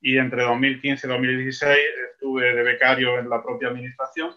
[0.00, 1.78] y entre 2015 y 2016
[2.12, 4.34] estuve de becario en la propia administración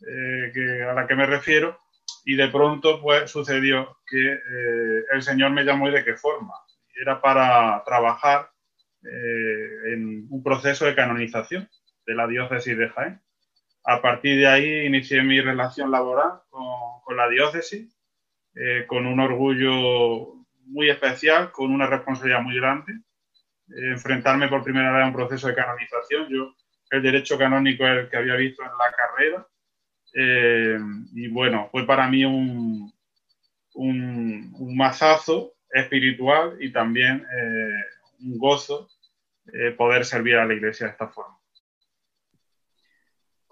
[0.00, 1.78] eh, que, a la que me refiero
[2.24, 6.54] y de pronto pues sucedió que eh, el Señor me llamó y de qué forma.
[7.00, 8.50] Era para trabajar
[9.02, 11.68] eh, en un proceso de canonización
[12.06, 13.20] de la diócesis de Jaén.
[13.84, 16.64] A partir de ahí inicié mi relación laboral con,
[17.04, 17.96] con la diócesis,
[18.54, 20.34] eh, con un orgullo
[20.66, 22.92] muy especial, con una responsabilidad muy grande.
[23.68, 26.28] Eh, enfrentarme por primera vez a un proceso de canonización.
[26.28, 26.54] Yo
[26.90, 29.46] el derecho canónico es el que había visto en la carrera.
[30.14, 30.78] Eh,
[31.14, 32.92] y bueno, fue para mí un,
[33.74, 38.88] un, un mazazo espiritual y también eh, un gozo
[39.52, 41.36] eh, poder servir a la iglesia de esta forma.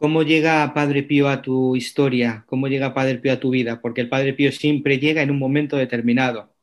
[0.01, 2.43] ¿Cómo llega Padre Pío a tu historia?
[2.47, 3.83] ¿Cómo llega Padre Pío a tu vida?
[3.83, 6.55] Porque el Padre Pío siempre llega en un momento determinado.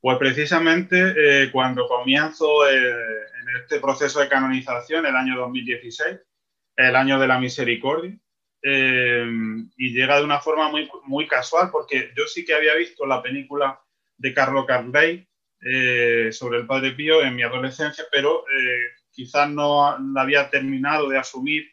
[0.00, 6.20] Pues precisamente eh, cuando comienzo eh, en este proceso de canonización, el año 2016,
[6.76, 8.16] el año de la misericordia,
[8.62, 9.26] eh,
[9.76, 13.22] y llega de una forma muy, muy casual, porque yo sí que había visto la
[13.22, 13.78] película
[14.24, 15.28] de Carlo Carley
[15.60, 21.10] eh, sobre el Padre Pío en mi adolescencia, pero eh, quizás no la había terminado
[21.10, 21.70] de asumir,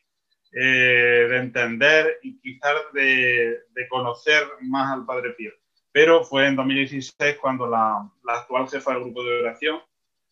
[0.52, 5.54] eh, de entender y quizás de, de, conocer más al Padre Pío.
[5.94, 9.80] Pero fue en 2016 cuando la, la actual jefa del grupo de oración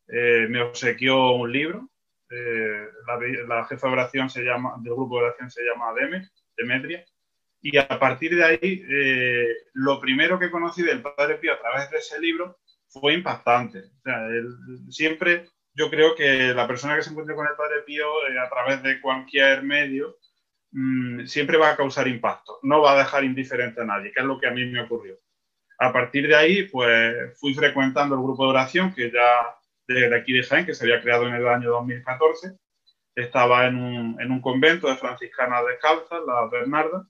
[0.10, 1.89] eh, me obsequió un libro.
[3.47, 5.93] La, jefa de oración se llama, del grupo de oración se llama
[6.58, 7.05] Demetria.
[7.61, 8.83] Y a partir de ahí,
[9.73, 13.79] lo primero que conocí del Padre Pío a través de ese libro fue impactante.
[13.79, 14.47] O sea, él,
[14.89, 18.49] siempre yo creo que la persona que se encuentre con el Padre Pío eh, a
[18.49, 20.17] través de cualquier medio
[20.71, 24.25] mmm, siempre va a causar impacto, no va a dejar indiferente a nadie, que es
[24.25, 25.17] lo que a mí me ocurrió.
[25.77, 29.55] A partir de ahí, pues fui frecuentando el grupo de oración que ya
[29.87, 32.57] desde aquí de Jaén, que se había creado en el año 2014.
[33.15, 37.07] Estaba en un, en un convento de franciscanas descalzas, la Bernarda,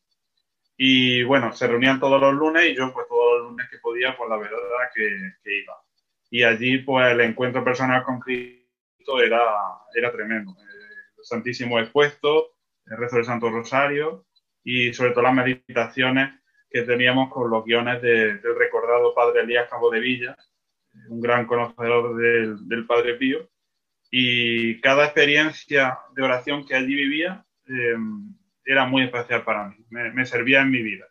[0.82, 4.16] y bueno, se reunían todos los lunes y yo pues todos los lunes que podía,
[4.16, 4.58] pues la verdad
[4.96, 5.04] que,
[5.62, 5.74] iba.
[6.32, 9.44] Y allí pues el encuentro personal con Cristo era,
[9.94, 10.56] era tremendo.
[10.58, 14.26] El Santísimo expuesto, el rezo del Santo Rosario
[14.64, 16.40] y sobre todo las meditaciones
[16.70, 20.38] que teníamos con los guiones de, del recordado Padre Elías Cabo de Villa,
[21.10, 23.50] un gran conocedor del, del Padre Pío.
[24.12, 27.98] Y cada experiencia de oración que allí vivía, eh,
[28.72, 31.08] era muy especial para mí, me, servía en mi vida.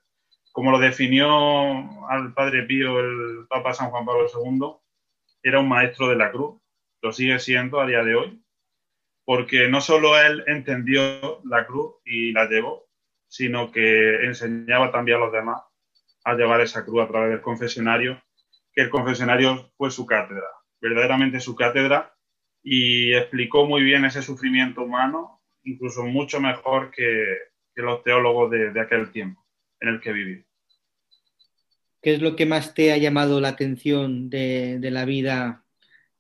[0.53, 4.77] Como lo definió al Padre Pío el Papa San Juan Pablo II,
[5.43, 6.61] era un maestro de la cruz,
[7.03, 8.41] lo sigue siendo a día de hoy,
[9.25, 12.87] porque no solo él entendió la cruz y la llevó,
[13.27, 15.61] sino que enseñaba también a los demás
[16.25, 18.23] a llevar esa cruz a través del confesionario,
[18.73, 20.47] que el confesionario fue su cátedra,
[20.81, 22.15] verdaderamente su cátedra,
[22.63, 25.38] y explicó muy bien ese sufrimiento humano
[25.73, 27.37] incluso mucho mejor que,
[27.75, 29.45] que los teólogos de, de, aquel tiempo
[29.81, 30.45] en el que viví.
[32.01, 35.65] ¿Qué es lo que más te ha llamado la atención de, de la vida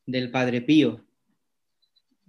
[0.06, 1.00] del Padre Pío?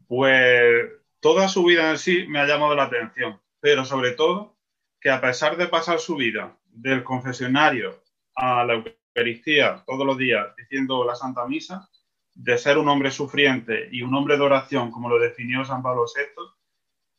[0.08, 4.58] Pues toda su vida en sí me ha llamado la atención, pero sobre todo
[5.02, 8.04] que a pesar de pasar su vida del confesionario
[8.36, 11.90] a la Eucaristía todos los días diciendo la Santa Misa,
[12.34, 16.06] de ser un hombre sufriente y un hombre de oración, como lo definió San Pablo
[16.06, 16.59] VI,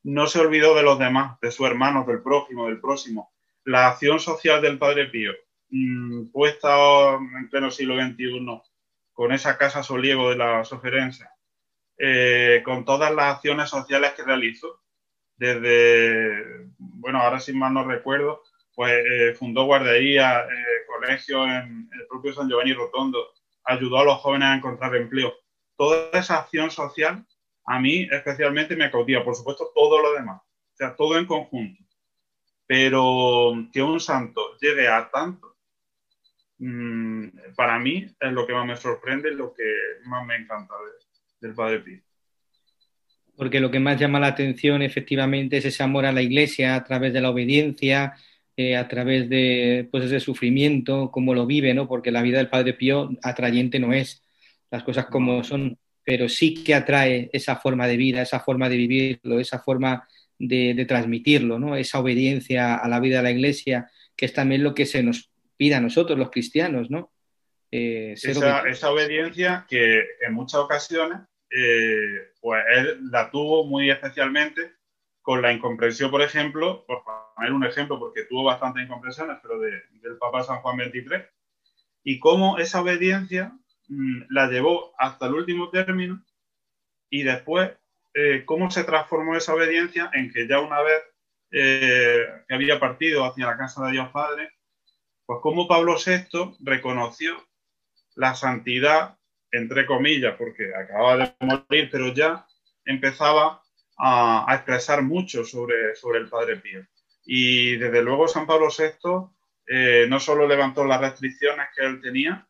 [0.02, 3.32] no se olvidó de los demás, de sus hermanos, del prójimo, del próximo.
[3.64, 5.32] La acción social del Padre Pío,
[5.70, 8.62] mmm, puesta en pleno siglo XXI,
[9.12, 11.30] con esa casa soliego de la Soferencia,
[11.98, 14.80] eh, con todas las acciones sociales que realizó,
[15.36, 18.42] desde, bueno, ahora sin más no recuerdo,
[18.74, 23.32] pues eh, fundó guardería, eh, colegio en el propio San Giovanni Rotondo,
[23.64, 25.34] ayudó a los jóvenes a encontrar empleo.
[25.76, 27.26] Toda esa acción social
[27.70, 31.84] a mí especialmente me cautiva, por supuesto, todo lo demás, o sea, todo en conjunto.
[32.66, 35.56] Pero que un santo llegue a tanto,
[36.58, 39.62] mmm, para mí es lo que más me sorprende, lo que
[40.04, 42.00] más me encanta de, del Padre Pío.
[43.36, 46.82] Porque lo que más llama la atención efectivamente es ese amor a la iglesia a
[46.82, 48.14] través de la obediencia,
[48.56, 51.86] eh, a través de pues, ese sufrimiento, cómo lo vive, ¿no?
[51.86, 54.24] Porque la vida del Padre Pío atrayente no es,
[54.72, 58.76] las cosas como son pero sí que atrae esa forma de vida, esa forma de
[58.76, 61.76] vivirlo, esa forma de, de transmitirlo, ¿no?
[61.76, 65.30] esa obediencia a la vida de la iglesia, que es también lo que se nos
[65.56, 67.12] pide a nosotros, los cristianos, ¿no?
[67.70, 71.20] Eh, esa, esa, obediencia que en muchas ocasiones
[71.50, 74.72] eh, pues él la tuvo muy especialmente
[75.20, 77.02] con la incomprensión, por ejemplo, por
[77.36, 79.70] poner un ejemplo, porque tuvo bastantes incomprensiones, pero de,
[80.00, 81.26] del Papa San Juan XXIII,
[82.02, 83.52] y cómo esa obediencia
[84.28, 86.24] la llevó hasta el último término
[87.10, 87.72] y después
[88.14, 91.02] eh, cómo se transformó esa obediencia en que ya una vez
[91.50, 94.52] eh, que había partido hacia la casa de Dios Padre,
[95.26, 97.44] pues cómo Pablo VI reconoció
[98.14, 99.18] la santidad,
[99.50, 102.46] entre comillas, porque acababa de morir, pero ya
[102.84, 103.62] empezaba
[103.98, 106.86] a, a expresar mucho sobre, sobre el Padre Pío.
[107.24, 109.30] Y desde luego San Pablo VI
[109.66, 112.48] eh, no solo levantó las restricciones que él tenía,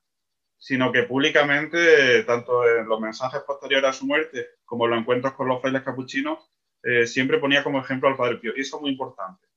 [0.61, 5.33] sino que públicamente, tanto en los mensajes posteriores a su muerte como en los encuentros
[5.33, 6.51] con los frailes capuchinos,
[6.83, 8.53] eh, siempre ponía como ejemplo al Padre Pío.
[8.55, 9.49] Y eso es muy importante.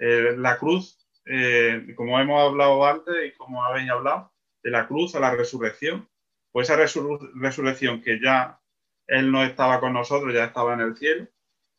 [0.00, 4.32] Eh, la cruz, eh, como hemos hablado antes y como habéis hablado,
[4.64, 6.08] de la cruz a la resurrección,
[6.50, 8.60] pues esa resur resurrección que ya
[9.06, 11.28] Él no estaba con nosotros, ya estaba en el cielo,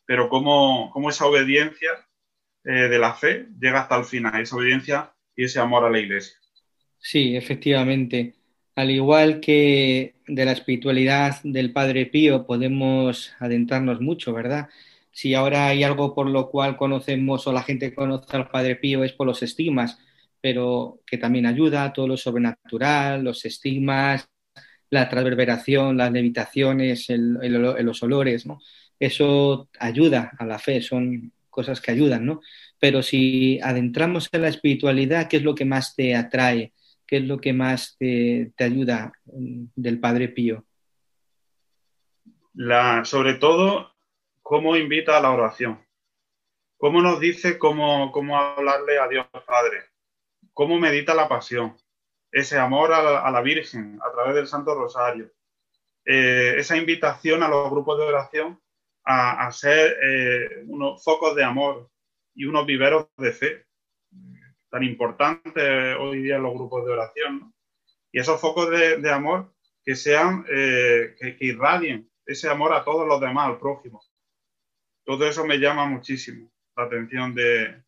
[0.06, 1.92] pero como, como esa obediencia
[2.64, 6.36] de la fe llega hasta el final, esa obediencia y ese amor a la iglesia.
[7.08, 8.34] Sí, efectivamente.
[8.76, 14.70] Al igual que de la espiritualidad del Padre Pío podemos adentrarnos mucho, ¿verdad?
[15.12, 19.04] Si ahora hay algo por lo cual conocemos o la gente conoce al Padre Pío
[19.04, 20.00] es por los estigmas,
[20.42, 24.28] pero que también ayuda a todo lo sobrenatural, los estigmas,
[24.90, 27.54] la transverberación, las levitaciones, el, el,
[27.86, 28.62] los olores, ¿no?
[29.00, 32.42] Eso ayuda a la fe, son cosas que ayudan, ¿no?
[32.80, 36.74] Pero si adentramos en la espiritualidad, ¿qué es lo que más te atrae?
[37.08, 40.66] ¿Qué es lo que más te, ayuda mm, del Padre Pío?
[42.54, 43.94] La, sobre todo,
[44.42, 45.86] cómo invita a la oración.
[46.78, 49.96] Cómo nos dice cómo, cómo hablarle a Dios Padre
[50.56, 51.76] cómo medita la pasión,
[52.32, 55.30] ese amor a la, Virgen a través del Santo Rosario,
[56.06, 58.62] eh, esa invitación a los grupos de oración
[59.04, 61.90] a, a ser eh, unos focos de amor
[62.34, 63.66] y unos viveros de fe,
[64.76, 67.54] tan importantes hoy día en los grupos de oración.
[68.12, 69.54] Y esos focos de, amor
[69.86, 74.04] que sean, eh, que, que irradien ese amor a todos los demás, al prójimo.
[75.06, 77.84] Todo eso me llama muchísimo la atención de,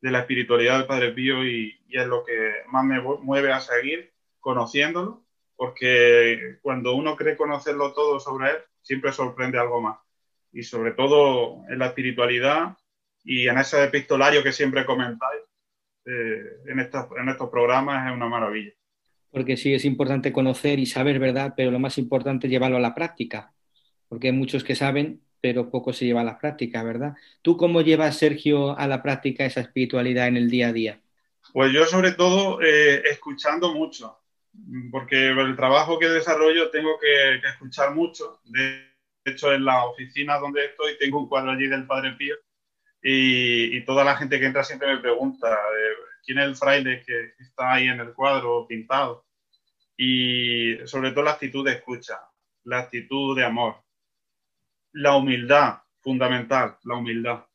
[0.00, 3.60] de la espiritualidad del Padre Pío y, y, es lo que más me mueve a
[3.60, 5.22] seguir conociéndolo,
[5.56, 9.98] porque cuando uno cree conocerlo todo sobre él, siempre sorprende algo más.
[10.52, 12.78] Y sobre todo en la espiritualidad
[13.24, 15.42] y en ese epistolario que siempre comentáis
[16.10, 18.72] eh, en, estos, en estos programas es una maravilla.
[19.30, 21.54] Porque sí, es importante conocer y saber, ¿verdad?
[21.56, 23.52] Pero lo más importante es llevarlo a la práctica,
[24.08, 27.14] porque hay muchos que saben, pero poco se lleva a la práctica, ¿verdad?
[27.42, 31.00] ¿Tú cómo llevas, Sergio, a la práctica esa espiritualidad en el día a día?
[31.52, 34.18] Pues yo sobre todo eh, escuchando mucho,
[34.90, 38.40] porque el trabajo que desarrollo tengo que, que, escuchar mucho.
[38.44, 38.84] De
[39.24, 42.34] hecho, en la oficina donde estoy tengo un cuadro allí del Padre Pío
[43.02, 47.34] y, toda la gente que entra siempre me pregunta eh, quién es el fraile que
[47.38, 49.26] está ahí en el cuadro pintado.
[49.96, 52.20] Y sobre todo la actitud de escucha,
[52.64, 53.82] la actitud de amor,
[54.92, 57.46] la humildad, fundamental, la humildad.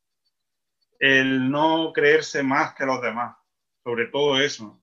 [1.00, 3.36] El no creerse más que los demás,
[3.84, 4.82] sobre todo eso.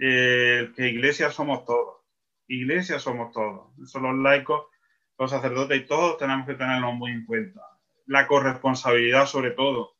[0.00, 1.98] Eh, que iglesia somos todos.
[2.46, 3.70] Iglesia somos todos.
[3.90, 4.66] Son los laicos,
[5.18, 7.77] los sacerdotes y todos tenemos que tenerlo muy en cuenta.
[8.08, 9.94] La corresponsabilidad sobre todo.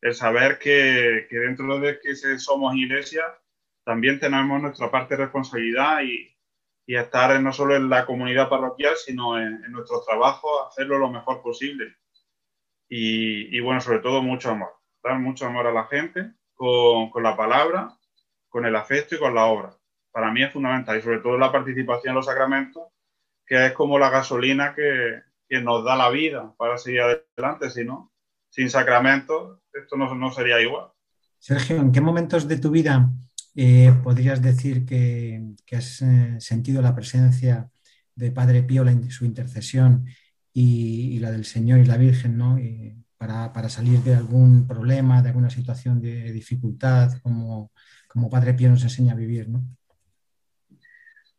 [0.00, 3.24] El saber que, que dentro de que somos iglesia,
[3.84, 6.36] también tenemos nuestra parte de responsabilidad y,
[6.86, 11.10] y estar no solo en la comunidad parroquial, sino en, en nuestro trabajo, hacerlo lo
[11.10, 11.96] mejor posible.
[12.88, 17.22] Y, y, bueno, sobre todo mucho amor, dar mucho amor a la gente con, con,
[17.22, 17.88] la palabra,
[18.48, 19.76] con el afecto y con la obra.
[20.12, 22.84] Para mí es fundamental y sobre todo la participación en los sacramentos,
[23.46, 27.84] que es como la gasolina que, que nos da la vida para seguir adelante, si
[27.84, 28.12] no,
[28.50, 30.88] sin sacramentos esto no, no sería igual.
[31.38, 33.10] Sergio, ¿en qué momentos de tu vida
[33.58, 37.70] eh, ¿Podrías decir que, que has eh, sentido la presencia
[38.14, 40.04] de Padre Pío, la, su intercesión
[40.52, 42.58] y, y, la del Señor y la Virgen, ¿no?
[42.58, 47.72] Y para, para, salir de algún problema, de alguna situación de dificultad, como,
[48.08, 49.64] como Padre Pío nos enseña a vivir, ¿no?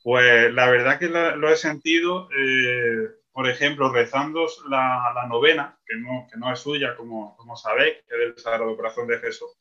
[0.03, 5.77] Pues la verdad que lo, lo he sentido, eh, por ejemplo, rezando la, la novena,
[5.85, 9.19] que no, que no, es suya, como, como sabéis, que es del Sagrado Corazón de
[9.19, 9.51] Jesús,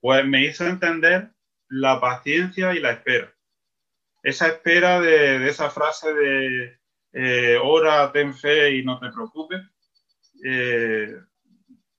[0.00, 1.28] pues me hizo entender
[1.68, 3.30] la paciencia y la espera.
[4.22, 6.78] Esa espera de, de esa frase de
[7.12, 9.60] eh, ora, ten fe y no te preocupes,
[10.42, 11.14] eh,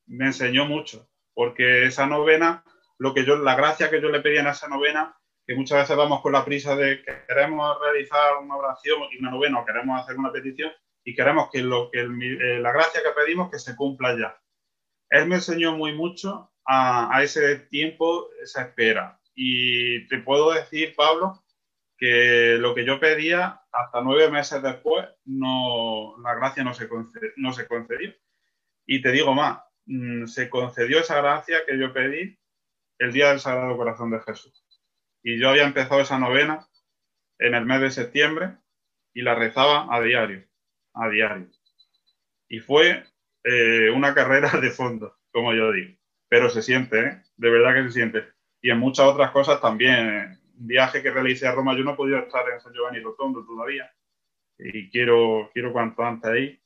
[0.08, 2.64] me enseñó mucho, porque esa novena,
[2.98, 5.96] lo que yo, la gracia que yo le pedía en esa novena, que muchas veces
[5.96, 10.02] vamos con la prisa de que queremos realizar una oración y una novena o queremos
[10.02, 10.72] hacer una petición
[11.06, 14.42] y queremos que, lo, que eh, la gracia que pedimos que se cumpla ya.
[15.10, 19.22] Él me enseñó muy mucho a, a ese tiempo, esa espera.
[19.36, 21.46] Y te puedo decir, Pablo,
[21.98, 27.30] que lo que yo pedía hasta nueve meses después, no, la gracia no se, concedió,
[27.38, 28.14] no se concedió.
[28.88, 32.38] Y te digo más, mm, se concedió esa gracia que yo pedí
[32.98, 34.66] el día del Sagrado Corazón de Jesús.
[35.24, 36.68] Y yo había empezado esa novena
[37.38, 38.58] en el mes de septiembre
[39.14, 40.46] y la rezaba a diario,
[40.96, 41.50] a diario.
[42.48, 43.04] Y fue
[43.44, 45.96] eh, una carrera de fondo, como yo digo.
[46.28, 47.22] Pero se siente, ¿eh?
[47.38, 48.26] de verdad que se siente.
[48.62, 52.20] Y en muchas otras cosas también un viaje que realicé a Roma, yo no he
[52.20, 53.92] estar en San Giovanni Rotondo todavía
[54.58, 56.62] y quiero, quiero cuanto antes ahí,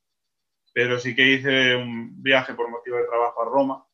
[0.74, 3.86] pero sí que hice un viaje por motivo de trabajo a Roma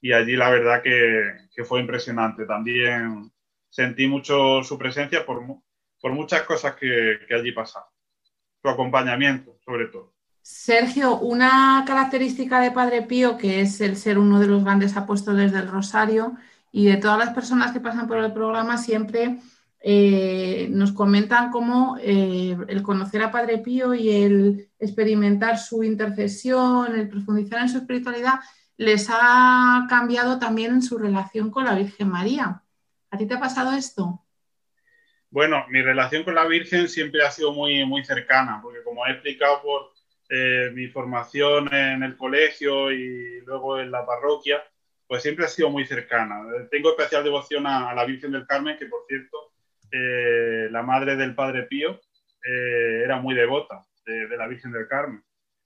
[0.00, 2.44] y allí la verdad que, que fue impresionante.
[2.44, 3.32] También
[3.70, 5.42] sentí mucho su presencia por,
[6.00, 7.88] por muchas cosas que, que allí pasaron,
[8.64, 10.14] su acompañamiento sobre todo.
[10.40, 15.52] Sergio, una característica de Padre Pío, que es el ser uno de los grandes apóstoles
[15.52, 16.34] del Rosario,
[16.72, 19.38] y de todas las personas que pasan por el programa siempre
[19.80, 26.94] eh, nos comentan cómo eh, el conocer a Padre Pío y el experimentar su intercesión,
[26.94, 28.40] el profundizar en su espiritualidad,
[28.78, 32.62] les ha cambiado también en su relación con la Virgen María.
[33.10, 34.23] ¿A ti te ha pasado esto?
[35.34, 39.10] Bueno, mi relación con la Virgen siempre ha sido muy, muy cercana, porque como he
[39.10, 39.90] explicado por
[40.30, 44.62] eh, mi formación en el colegio y luego en la parroquia,
[45.08, 46.40] pues siempre ha sido muy cercana.
[46.70, 49.50] Tengo especial devoción a, la Virgen del Carmen, que por cierto,
[49.90, 52.00] eh, la madre del Padre Pío
[52.44, 55.20] eh, era muy devota de, la Virgen del Carmen.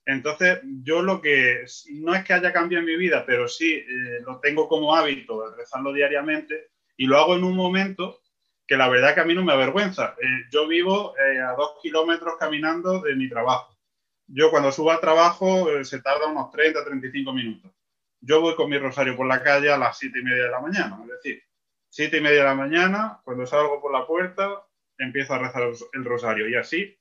[0.07, 4.21] Entonces, yo lo que no es que haya cambiado en mi vida, pero sí eh,
[4.25, 8.23] lo tengo como hábito, rezarlo diariamente, y lo hago en un momento
[8.69, 10.15] que la verdad que a mí no me avergüenza.
[10.53, 13.75] yo vivo a dos kilómetros caminando de mi trabajo.
[14.29, 17.73] Yo cuando subo al trabajo se tarda unos 30, 35 minutos
[18.21, 20.61] yo voy con mi rosario por la calle a las siete y media de la
[20.61, 20.99] mañana.
[21.03, 21.43] Es decir,
[21.89, 24.67] siete y media de la mañana, cuando salgo por la puerta,
[24.99, 26.49] empiezo a rezar el rosario.
[26.49, 26.99] Y así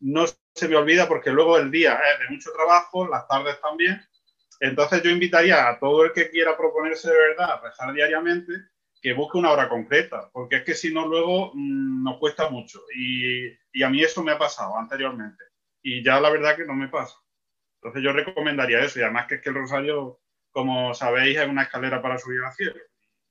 [0.00, 4.00] no se me olvida porque luego el día es de mucho trabajo, las tardes también.
[4.60, 8.52] Entonces yo invitaría a todo el que quiera proponerse de verdad a rezar diariamente
[9.00, 12.80] que busque una hora concreta, porque es que si no luego mmm, nos cuesta mucho.
[12.94, 15.44] Y, y, a mí eso me ha pasado anteriormente.
[15.82, 17.16] Y ya la verdad que no me pasa.
[17.76, 18.98] Entonces yo recomendaría eso.
[18.98, 20.20] Y además que es que el rosario
[20.52, 22.74] como sabéis, es una escalera para subir al cielo.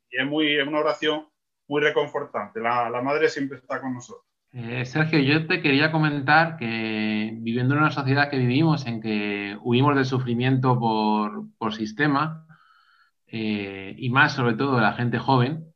[0.09, 1.27] Y es, muy, es una oración
[1.67, 2.59] muy reconfortante.
[2.59, 4.25] La, la madre siempre está con nosotros.
[4.51, 9.55] Eh, Sergio, yo te quería comentar que viviendo en una sociedad que vivimos en que
[9.61, 12.47] huimos del sufrimiento por, por sistema,
[13.31, 15.73] eh, y más sobre todo de la gente joven,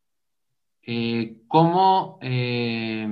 [0.81, 3.07] eh, ¿cómo eh,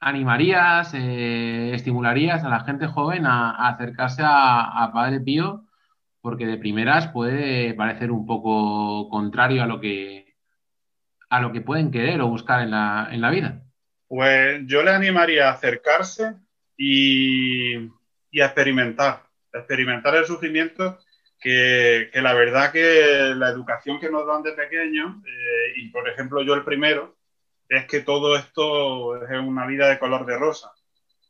[0.00, 5.64] animarías, estimularías a la gente joven a, acercarse a, Padre Pío
[6.20, 10.34] porque de primeras puede parecer un poco contrario a lo que,
[11.28, 13.62] a lo que pueden querer o buscar en la, en la vida.
[14.08, 16.34] Pues yo le animaría a acercarse
[16.76, 17.74] y,
[18.30, 20.98] y a experimentar, experimentar el sufrimiento
[21.44, 26.42] que, la verdad que la educación que nos dan de pequeños, eh, y por ejemplo
[26.42, 27.18] yo el primero,
[27.68, 30.72] es que todo esto es una vida de color de rosa.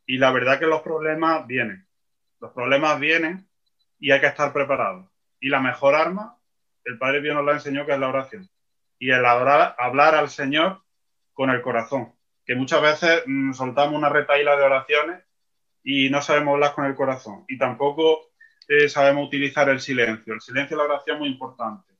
[0.06, 1.88] Y la verdad que los problemas vienen.
[2.38, 3.48] Los problemas vienen
[3.98, 5.10] y hay que estar preparado.
[5.40, 6.38] Y la mejor arma,
[6.84, 8.48] el Padre Pío nos la enseñó, que es la oración.
[9.00, 10.82] Y el hablar, al Señor
[11.32, 12.14] con el corazón.
[12.46, 15.24] Que muchas veces mmm, soltamos una retaíla de oraciones
[15.82, 17.44] y no sabemos hablar con el corazón.
[17.48, 18.33] Y tampoco
[18.68, 20.34] eh, sabemos utilizar el silencio.
[20.34, 21.92] El silencio de la oración es muy importante.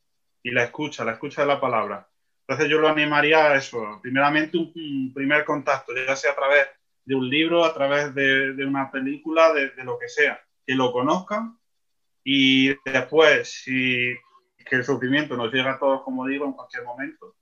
[0.43, 2.09] Y la escucha, la escucha de la palabra.
[2.47, 4.01] Entonces yo lo animaría a eso.
[4.03, 6.67] Primeramente un, un primer contacto, ya sea a través
[7.05, 10.41] de un libro, a través de, de una película, de, de, lo que sea.
[10.67, 11.59] Que lo conozcan
[12.25, 14.15] y después, si
[14.65, 17.37] que el sufrimiento nos llega a todos, como digo, en cualquier momento,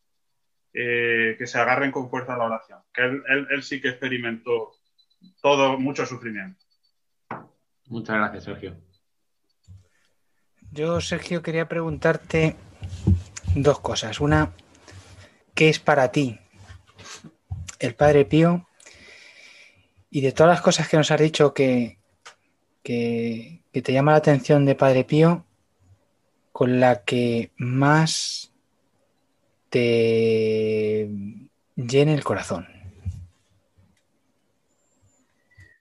[0.73, 2.81] eh, que se agarren con fuerza a la oración.
[2.93, 4.73] Que él, él, él, sí que experimentó
[5.41, 6.64] todo, mucho sufrimiento.
[7.87, 8.77] Muchas gracias, Sergio.
[10.73, 12.57] Yo, Sergio, quería preguntarte
[13.55, 14.20] dos cosas.
[14.20, 14.53] Una,
[15.55, 16.39] ¿qué es para ti
[17.79, 18.66] el Padre Pío?
[20.09, 21.99] Y de todas las cosas que nos has dicho que,
[22.83, 25.45] que, te llama la atención de Padre Pío,
[26.53, 28.55] con la que más
[29.68, 31.11] te
[31.77, 32.66] llene el corazón?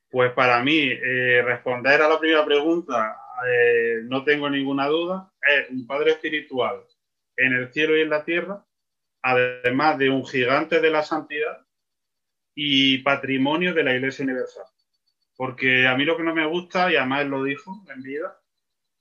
[0.09, 5.69] Pues para mí, eh, responder a la primera pregunta, eh, no tengo ninguna duda, es
[5.69, 6.83] un Padre espiritual
[7.37, 8.65] en el cielo y en la tierra,
[9.21, 11.65] además de un gigante de la santidad
[12.55, 14.65] y patrimonio de la Iglesia Universal.
[15.35, 18.39] Porque a mí lo que no me gusta, y además él lo dijo en vida,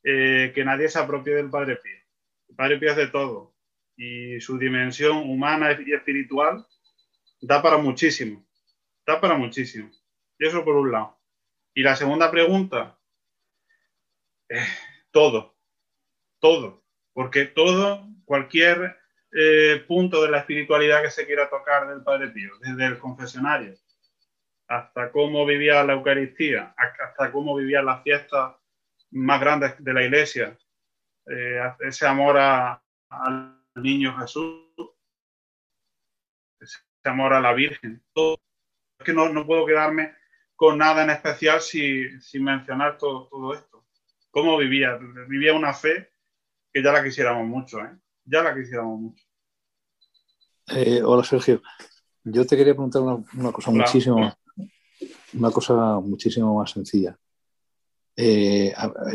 [0.03, 1.99] eh, que nadie se apropie del Padre Pío.
[2.49, 3.55] El Padre Pío es de todo
[3.97, 6.66] y su dimensión humana y espiritual
[7.43, 8.47] da para muchísimo,
[9.07, 9.91] da para muchísimo.
[10.38, 11.18] Y eso por un lado.
[11.74, 12.99] Y la segunda pregunta,
[14.51, 14.66] eh,
[15.11, 15.57] todo,
[16.38, 16.84] todo,
[17.14, 18.98] porque todo, cualquier
[19.32, 23.78] eh, punto de la espiritualidad que se quiera tocar del Padre Pío, desde el confesionario
[24.70, 28.55] hasta cómo vivía la Eucaristía, hasta cómo vivía las fiestas
[29.11, 30.57] más grandes de la Iglesia,
[31.26, 34.62] eh, ese amor al niño Jesús,
[36.61, 38.38] ese amor a la Virgen, todo.
[39.01, 40.14] Es que no, puedo quedarme
[40.55, 43.69] con nada en especial sin, mencionar todo esto.
[44.31, 44.99] ¿Cómo vivía?
[45.28, 46.11] Vivía una fe
[46.72, 47.99] que ya la quisiéramos mucho, ¿eh?
[48.24, 49.24] Ya la quisiéramos mucho.
[50.68, 51.61] Eh, hola Sergio,
[52.22, 54.33] yo te quería preguntar una, cosa muchísimo,
[55.33, 57.18] una cosa muchísimo más sencilla.
[58.16, 58.72] Eh,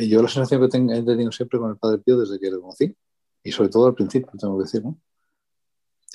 [0.08, 2.60] yo la sensación que tengo, he tenido siempre con el Padre Pío desde que lo
[2.60, 2.94] conocí,
[3.42, 5.00] y sobre todo al principio, tengo que decir, ¿no?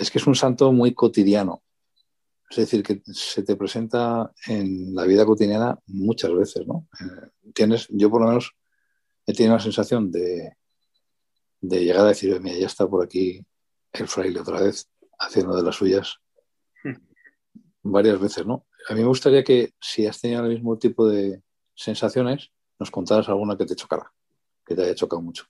[0.01, 1.63] es que es un santo muy cotidiano.
[2.49, 6.89] Es decir, que se te presenta en la vida cotidiana muchas veces, ¿no?
[6.99, 8.57] Eh, tienes, yo por lo menos
[9.31, 10.57] he tenido la sensación de,
[11.61, 13.45] de llegar a decir, mira, ya está por aquí
[13.93, 16.21] el fraile otra vez haciendo de las suyas
[17.83, 18.67] varias veces, ¿no?
[18.89, 21.43] A mí me gustaría que si has tenido el mismo tipo de
[21.75, 24.11] sensaciones, nos contaras alguna que te chocara,
[24.67, 25.45] que te haya chocado mucho.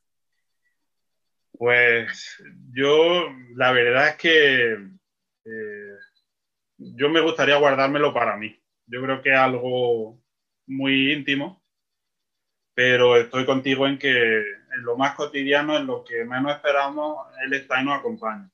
[1.53, 4.73] Pues yo, la verdad es que
[5.45, 5.97] eh,
[6.79, 8.57] yo me gustaría guardármelo para mí.
[8.87, 10.21] Yo creo que es algo
[10.67, 11.60] muy íntimo,
[12.75, 17.53] pero estoy contigo en que en lo más cotidiano, en lo que menos esperamos, Él
[17.55, 18.51] está y nos acompaña.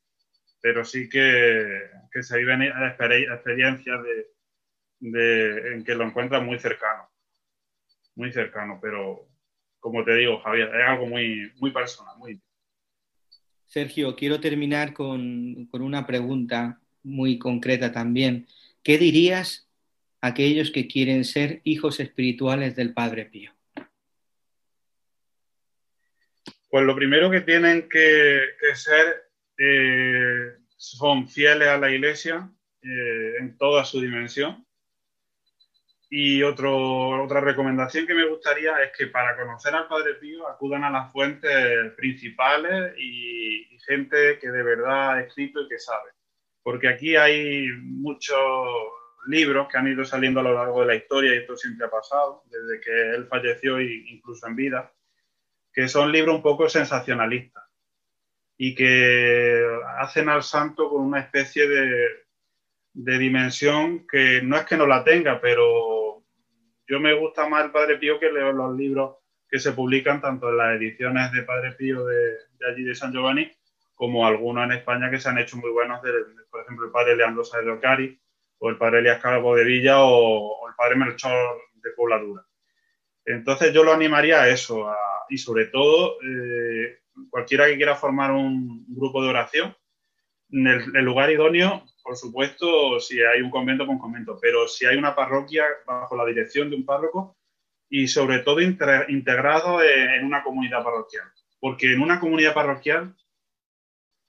[0.61, 4.27] Pero sí que, que se viven experiencias de,
[5.01, 7.09] de, en que lo encuentras muy cercano,
[8.15, 9.29] muy cercano, pero
[9.79, 12.41] como te digo, Javier, es algo muy, muy personal, muy
[13.67, 18.47] Sergio, quiero terminar con, con una pregunta muy concreta también.
[18.83, 19.69] ¿Qué dirías
[20.21, 23.56] a aquellos que quieren ser hijos espirituales del Padre Pío?
[26.77, 32.51] Pues lo primero que tienen que, ser eh, son fieles a la Iglesia
[32.83, 34.63] eh, en toda su dimensión.
[36.11, 40.85] Y otro, otra recomendación que me gustaría es que para conocer al Padre Pío acudan
[40.85, 46.11] a las fuentes principales y, gente que de verdad ha escrito y que sabe
[46.63, 48.37] porque aquí hay muchos
[49.29, 51.91] libros que han ido saliendo a lo largo de la historia y esto siempre ha
[51.91, 54.93] pasado, desde que él falleció e incluso en vida,
[55.77, 57.63] que son libros un poco sensacionalistas
[58.57, 59.65] y que
[59.99, 62.09] hacen al santo con una especie de,
[62.95, 66.25] de dimensión que no es que no la tenga, pero
[66.89, 69.17] yo me gusta más el Padre Pío que leo los libros
[69.49, 72.17] que se publican tanto en las ediciones de Padre Pío de,
[72.59, 73.53] de allí de San Giovanni
[73.95, 76.01] como algunos en España que se han hecho muy buenos,
[76.51, 78.21] por ejemplo, el padre Leandro Sáez de Ocari,
[78.59, 82.45] o el padre Elías Calvo de Villa, o, el padre Melchor de Pobladura.
[83.27, 84.89] Entonces yo lo animaría a eso,
[85.29, 89.77] y sobre todo, eh, cualquiera que quiera formar un grupo de oración,
[90.51, 94.87] en el, lugar idóneo, por supuesto, si hay un convento, con pues convento, pero si
[94.87, 97.37] hay una parroquia bajo la dirección de un párroco
[97.91, 101.25] y sobre todo integrado en una comunidad parroquial.
[101.59, 103.17] Porque en una comunidad parroquial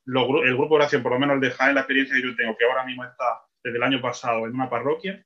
[0.07, 2.57] el grupo de oración, por lo menos el de Jaén, la experiencia que yo tengo,
[2.57, 5.23] que ahora mismo está desde el año pasado en una parroquia,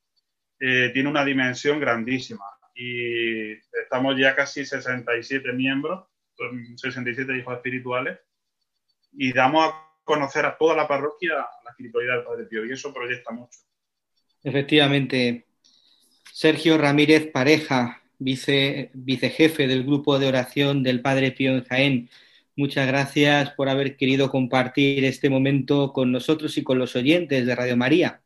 [0.60, 2.46] eh, tiene una dimensión grandísima.
[2.74, 6.06] Y estamos ya casi 67 miembros,
[6.76, 8.20] 67 hijos espirituales,
[9.14, 12.94] y damos a conocer a toda la parroquia la espiritualidad del Padre Pío, y eso
[12.94, 13.60] proyecta mucho.
[14.44, 15.46] Efectivamente.
[16.32, 22.10] Sergio Ramírez Pareja, vice, vicejefe del grupo de oración del Padre Pío en Jaén,
[22.62, 27.56] Muchas gracias por haber querido compartir este momento con nosotros y con los oyentes de
[27.56, 28.22] Radio María.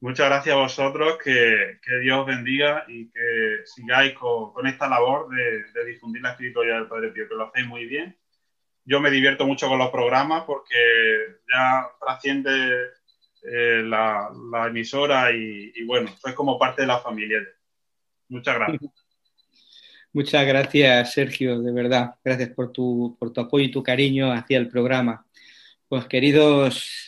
[0.00, 6.22] Muchas gracias a vosotros, que, Dios bendiga y que sigáis con, esta labor de, difundir
[6.22, 8.16] la espiritualidad del Padre Pío, que lo hacéis muy bien.
[8.84, 10.76] Yo me divierto mucho con los programas porque
[11.52, 12.50] ya trasciende
[13.42, 14.30] eh, la,
[14.68, 17.38] emisora y, y bueno, sois como parte de la familia.
[18.28, 18.82] Muchas gracias.
[20.16, 22.14] Muchas gracias, Sergio, de verdad.
[22.24, 25.26] Gracias por tu, por tu apoyo y tu cariño hacia el programa.
[25.88, 27.05] Pues queridos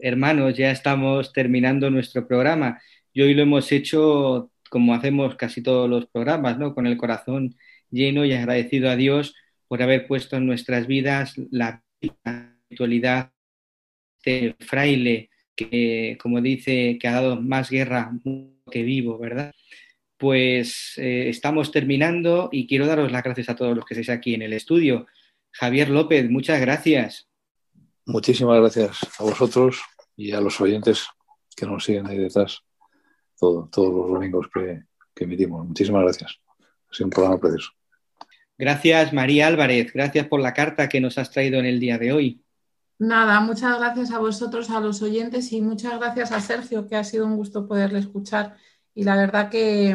[0.00, 2.80] hermanos, ya estamos terminando nuestro programa
[3.12, 6.74] y hoy lo hemos hecho como hacemos casi todos los programas, ¿no?
[6.74, 7.56] Con el corazón
[7.90, 9.34] lleno y agradecido a Dios
[9.66, 13.32] por haber puesto en nuestras vidas la espiritualidad
[14.24, 18.12] de fraile, que como dice, que ha dado más guerra
[18.70, 19.54] que vivo, ¿verdad?
[20.18, 24.34] Pues eh, estamos terminando y quiero daros las gracias a todos los que estáis aquí
[24.34, 25.06] en el estudio.
[25.52, 27.27] Javier López, muchas gracias.
[28.08, 29.82] Muchísimas gracias a vosotros
[30.16, 31.08] y a los oyentes
[31.54, 32.62] que nos siguen ahí detrás
[33.38, 34.82] todo, todos los domingos que,
[35.14, 35.66] que emitimos.
[35.66, 36.40] Muchísimas gracias.
[36.90, 37.72] Ha sido un programa precioso.
[38.56, 39.92] Gracias, María Álvarez.
[39.92, 42.42] Gracias por la carta que nos has traído en el día de hoy.
[42.98, 47.04] Nada, muchas gracias a vosotros, a los oyentes y muchas gracias a Sergio, que ha
[47.04, 48.56] sido un gusto poderle escuchar.
[48.94, 49.94] Y la verdad que,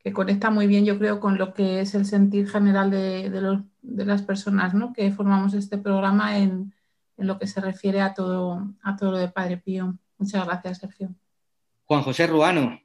[0.00, 3.40] que conecta muy bien, yo creo, con lo que es el sentir general de, de,
[3.40, 4.92] los, de las personas ¿no?
[4.92, 6.74] que formamos este programa en,
[7.18, 9.96] en, lo que se refiere a todo, a todo lo de Padre Pío.
[10.16, 11.14] Muchas gracias, Sergio.
[11.84, 12.80] Juan José Ruano.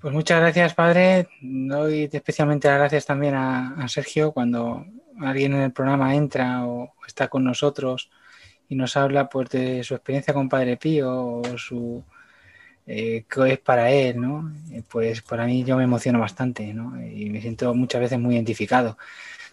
[0.00, 1.28] Pues muchas gracias, padre.
[1.42, 4.86] Doy especialmente las gracias también a, a, Sergio cuando
[5.20, 8.10] alguien en el programa entra o está con nosotros
[8.68, 12.02] y nos habla pues, de su experiencia con Padre Pío o su
[12.86, 14.52] eh, qué es para él, ¿no?
[14.88, 17.00] Pues para mí yo me emociono bastante, ¿no?
[17.04, 18.98] Y me siento muchas veces muy identificado.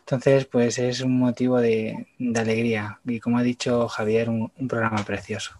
[0.07, 4.67] Entonces, pues es un motivo de, de alegría y como ha dicho Javier, un, un
[4.69, 5.55] programa precioso.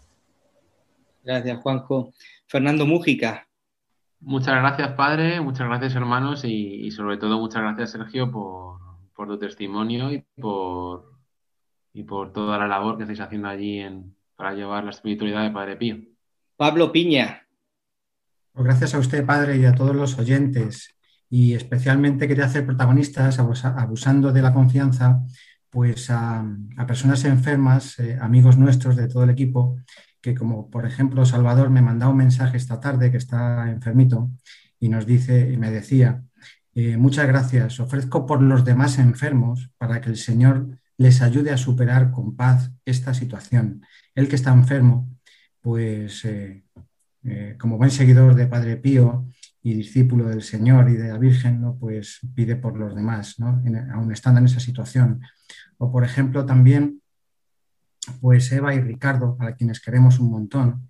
[1.21, 2.13] Gracias, Juanjo.
[2.45, 3.45] Fernando Mújica.
[4.21, 8.79] Muchas gracias, padre, muchas gracias, hermanos, y, y sobre todo muchas gracias, Sergio, por,
[9.13, 11.11] por, tu testimonio y por,
[11.91, 15.51] y por toda la labor que estáis haciendo allí en, para llevar la espiritualidad de
[15.51, 15.97] Padre Pío.
[16.55, 17.45] Pablo Piña.
[18.53, 20.96] Pues gracias a usted, padre, y a todos los oyentes.
[21.29, 25.23] Y especialmente quería hacer protagonistas, abusando de la confianza,
[25.69, 26.45] pues a,
[26.87, 29.77] personas enfermas, eh, amigos nuestros de todo el equipo,
[30.21, 34.31] que como por ejemplo Salvador me mandaba un mensaje esta tarde que está enfermito
[34.79, 36.23] y nos dice y me decía,
[36.73, 41.57] eh, muchas gracias, ofrezco por los demás enfermos para que el Señor les ayude a
[41.57, 43.83] superar con paz esta situación.
[44.15, 45.09] El que está enfermo,
[45.61, 46.63] pues eh,
[47.59, 49.27] como buen seguidor de Padre Pío
[49.73, 51.77] discípulo del Señor y de la Virgen, ¿no?
[51.77, 53.61] pues pide por los demás, ¿no?
[53.65, 55.21] en, aún estando en esa situación.
[55.77, 57.01] O por ejemplo también
[58.21, 60.89] pues Eva y Ricardo, a quienes queremos un montón,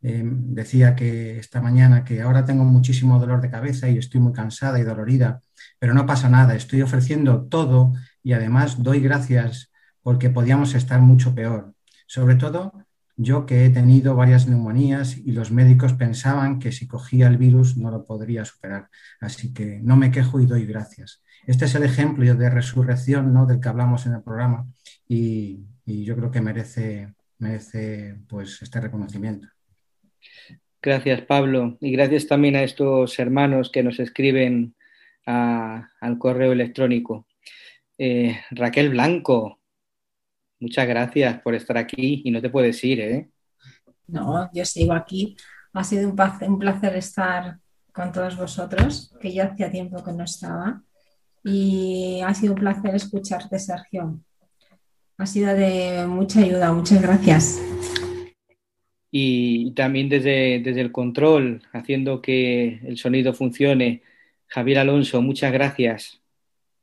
[0.00, 4.32] eh, decía que esta mañana que ahora tengo muchísimo dolor de cabeza y estoy muy
[4.32, 5.42] cansada y dolorida,
[5.78, 9.72] pero no pasa nada, estoy ofreciendo todo y además doy gracias
[10.02, 11.74] porque podíamos estar mucho peor.
[12.06, 12.72] Sobre todo
[13.20, 17.76] yo que he tenido varias neumonías y los médicos pensaban que si cogía el virus
[17.76, 18.88] no lo podría superar.
[19.20, 21.22] Así que no me quejo y doy gracias.
[21.44, 23.44] Este es el ejemplo de resurrección ¿no?
[23.44, 24.66] del que hablamos en el programa
[25.08, 29.48] y, yo creo que merece, merece pues, este reconocimiento.
[30.80, 31.76] Gracias, Pablo.
[31.80, 34.74] Y gracias también a estos hermanos que nos escriben
[35.24, 37.26] al correo electrónico.
[37.96, 39.57] Eh, Raquel Blanco,
[40.60, 43.30] muchas gracias por estar aquí y no te puedes ir, ¿eh?
[44.06, 45.36] No, yo sigo aquí.
[45.72, 47.58] Ha sido un placer, un placer estar
[47.92, 50.82] con todos vosotros, que ya hacía tiempo que no estaba.
[51.44, 54.20] Y ha sido un placer escucharte, Sergio.
[55.18, 57.60] Ha sido de mucha ayuda, muchas gracias.
[59.10, 64.02] Y también desde, desde el control, haciendo que el sonido funcione.
[64.46, 66.20] Javier Alonso, muchas gracias.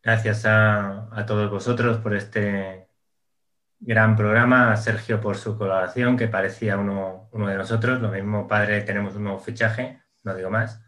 [0.03, 2.84] Gracias a, a, todos vosotros por este
[3.85, 8.01] gran programa, a Sergio por su colaboración, que parecía uno, uno de nosotros.
[8.01, 10.81] Lo mismo, padre, tenemos un nuevo fichaje, no digo más.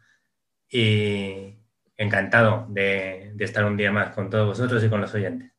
[0.70, 1.56] Y
[1.96, 5.52] encantado de, de estar un día más con todos vosotros y con los oyentes.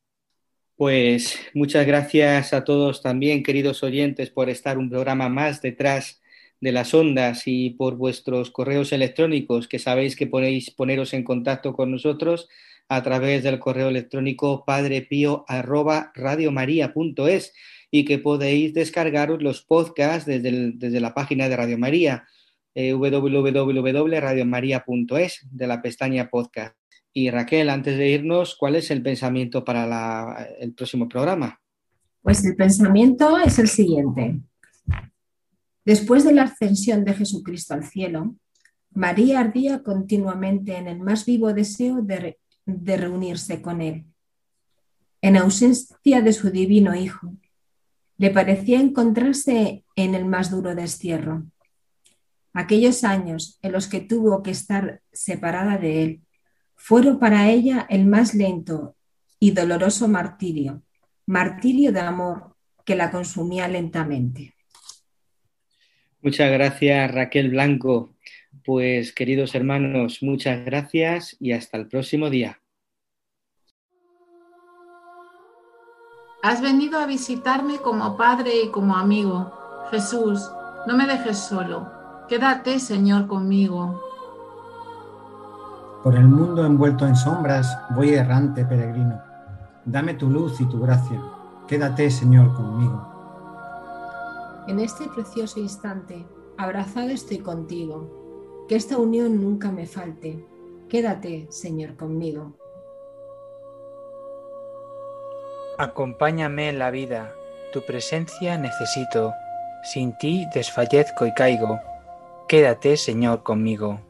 [0.76, 6.20] Pues muchas gracias a todos también, queridos oyentes, por estar un programa más detrás
[6.60, 11.72] de las ondas y por vuestros correos electrónicos, que sabéis que podéis poneros en contacto
[11.72, 12.48] con nosotros
[12.88, 17.52] a través del correo electrónico padrepío@radiomaria.es
[17.90, 22.28] y que podéis descargaros los podcasts desde, desde la página de Radio María
[22.74, 26.76] eh, www.radiomaria.es de la pestaña podcast.
[27.12, 31.60] Y Raquel, antes de irnos, ¿cuál es el pensamiento para el próximo programa?
[32.22, 34.38] Pues el pensamiento es el siguiente.
[35.84, 38.36] Después de la ascensión de Jesucristo al cielo,
[38.92, 42.38] María ardía continuamente en el más vivo deseo de,
[42.68, 44.04] de reunirse con Él.
[45.22, 47.32] En ausencia de su divino Hijo,
[48.18, 51.46] le parecía encontrarse en el más duro destierro.
[52.52, 56.20] Aquellos años en los que tuvo que estar separada de Él
[56.76, 58.96] fueron para ella el más lento
[59.40, 60.82] y doloroso martirio,
[61.26, 62.54] martirio de amor
[62.84, 64.54] que la consumía lentamente.
[66.20, 68.14] Muchas gracias, Raquel Blanco.
[68.68, 72.60] Pues queridos hermanos, muchas gracias y hasta el próximo día.
[76.42, 79.50] Has venido a visitarme como padre y como amigo.
[79.90, 80.50] Jesús,
[80.86, 81.90] no me dejes solo.
[82.28, 84.02] Quédate, Señor, conmigo.
[86.04, 89.18] Por el mundo envuelto en sombras, voy errante peregrino.
[89.86, 91.18] Dame tu luz y tu gracia.
[91.66, 93.02] Quédate, Señor, conmigo.
[94.68, 96.26] En este precioso instante,
[96.58, 98.27] abrazado estoy contigo.
[98.68, 100.44] Que esta unión nunca me falte.
[100.90, 102.52] Quédate, Señor, conmigo.
[105.78, 107.32] Acompáñame en la vida,
[107.72, 109.32] tu presencia necesito.
[109.84, 111.80] Sin ti desfallezco y caigo.
[112.46, 114.00] Quédate, Señor, conmigo.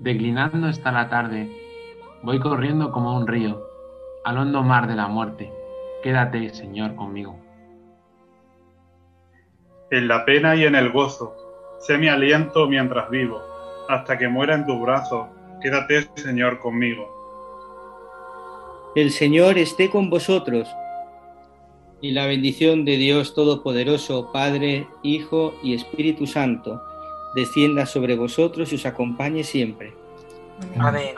[0.00, 1.48] Declinando está la tarde,
[2.22, 3.62] voy corriendo como un río,
[4.24, 5.52] al hondo mar de la muerte.
[6.02, 7.43] Quédate, Señor, conmigo.
[9.90, 11.34] En la pena y en el gozo,
[11.80, 13.40] sé mi aliento mientras vivo,
[13.88, 15.28] hasta que muera en tus brazos.
[15.62, 17.14] Quédate, Señor, conmigo.
[18.94, 20.68] El Señor esté con vosotros.
[22.00, 26.80] Y la bendición de Dios Todopoderoso, Padre, Hijo y Espíritu Santo,
[27.34, 29.94] descienda sobre vosotros y os acompañe siempre.
[30.78, 31.14] Amén.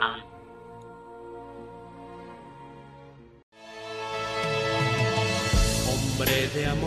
[5.87, 6.86] Hombre de amor,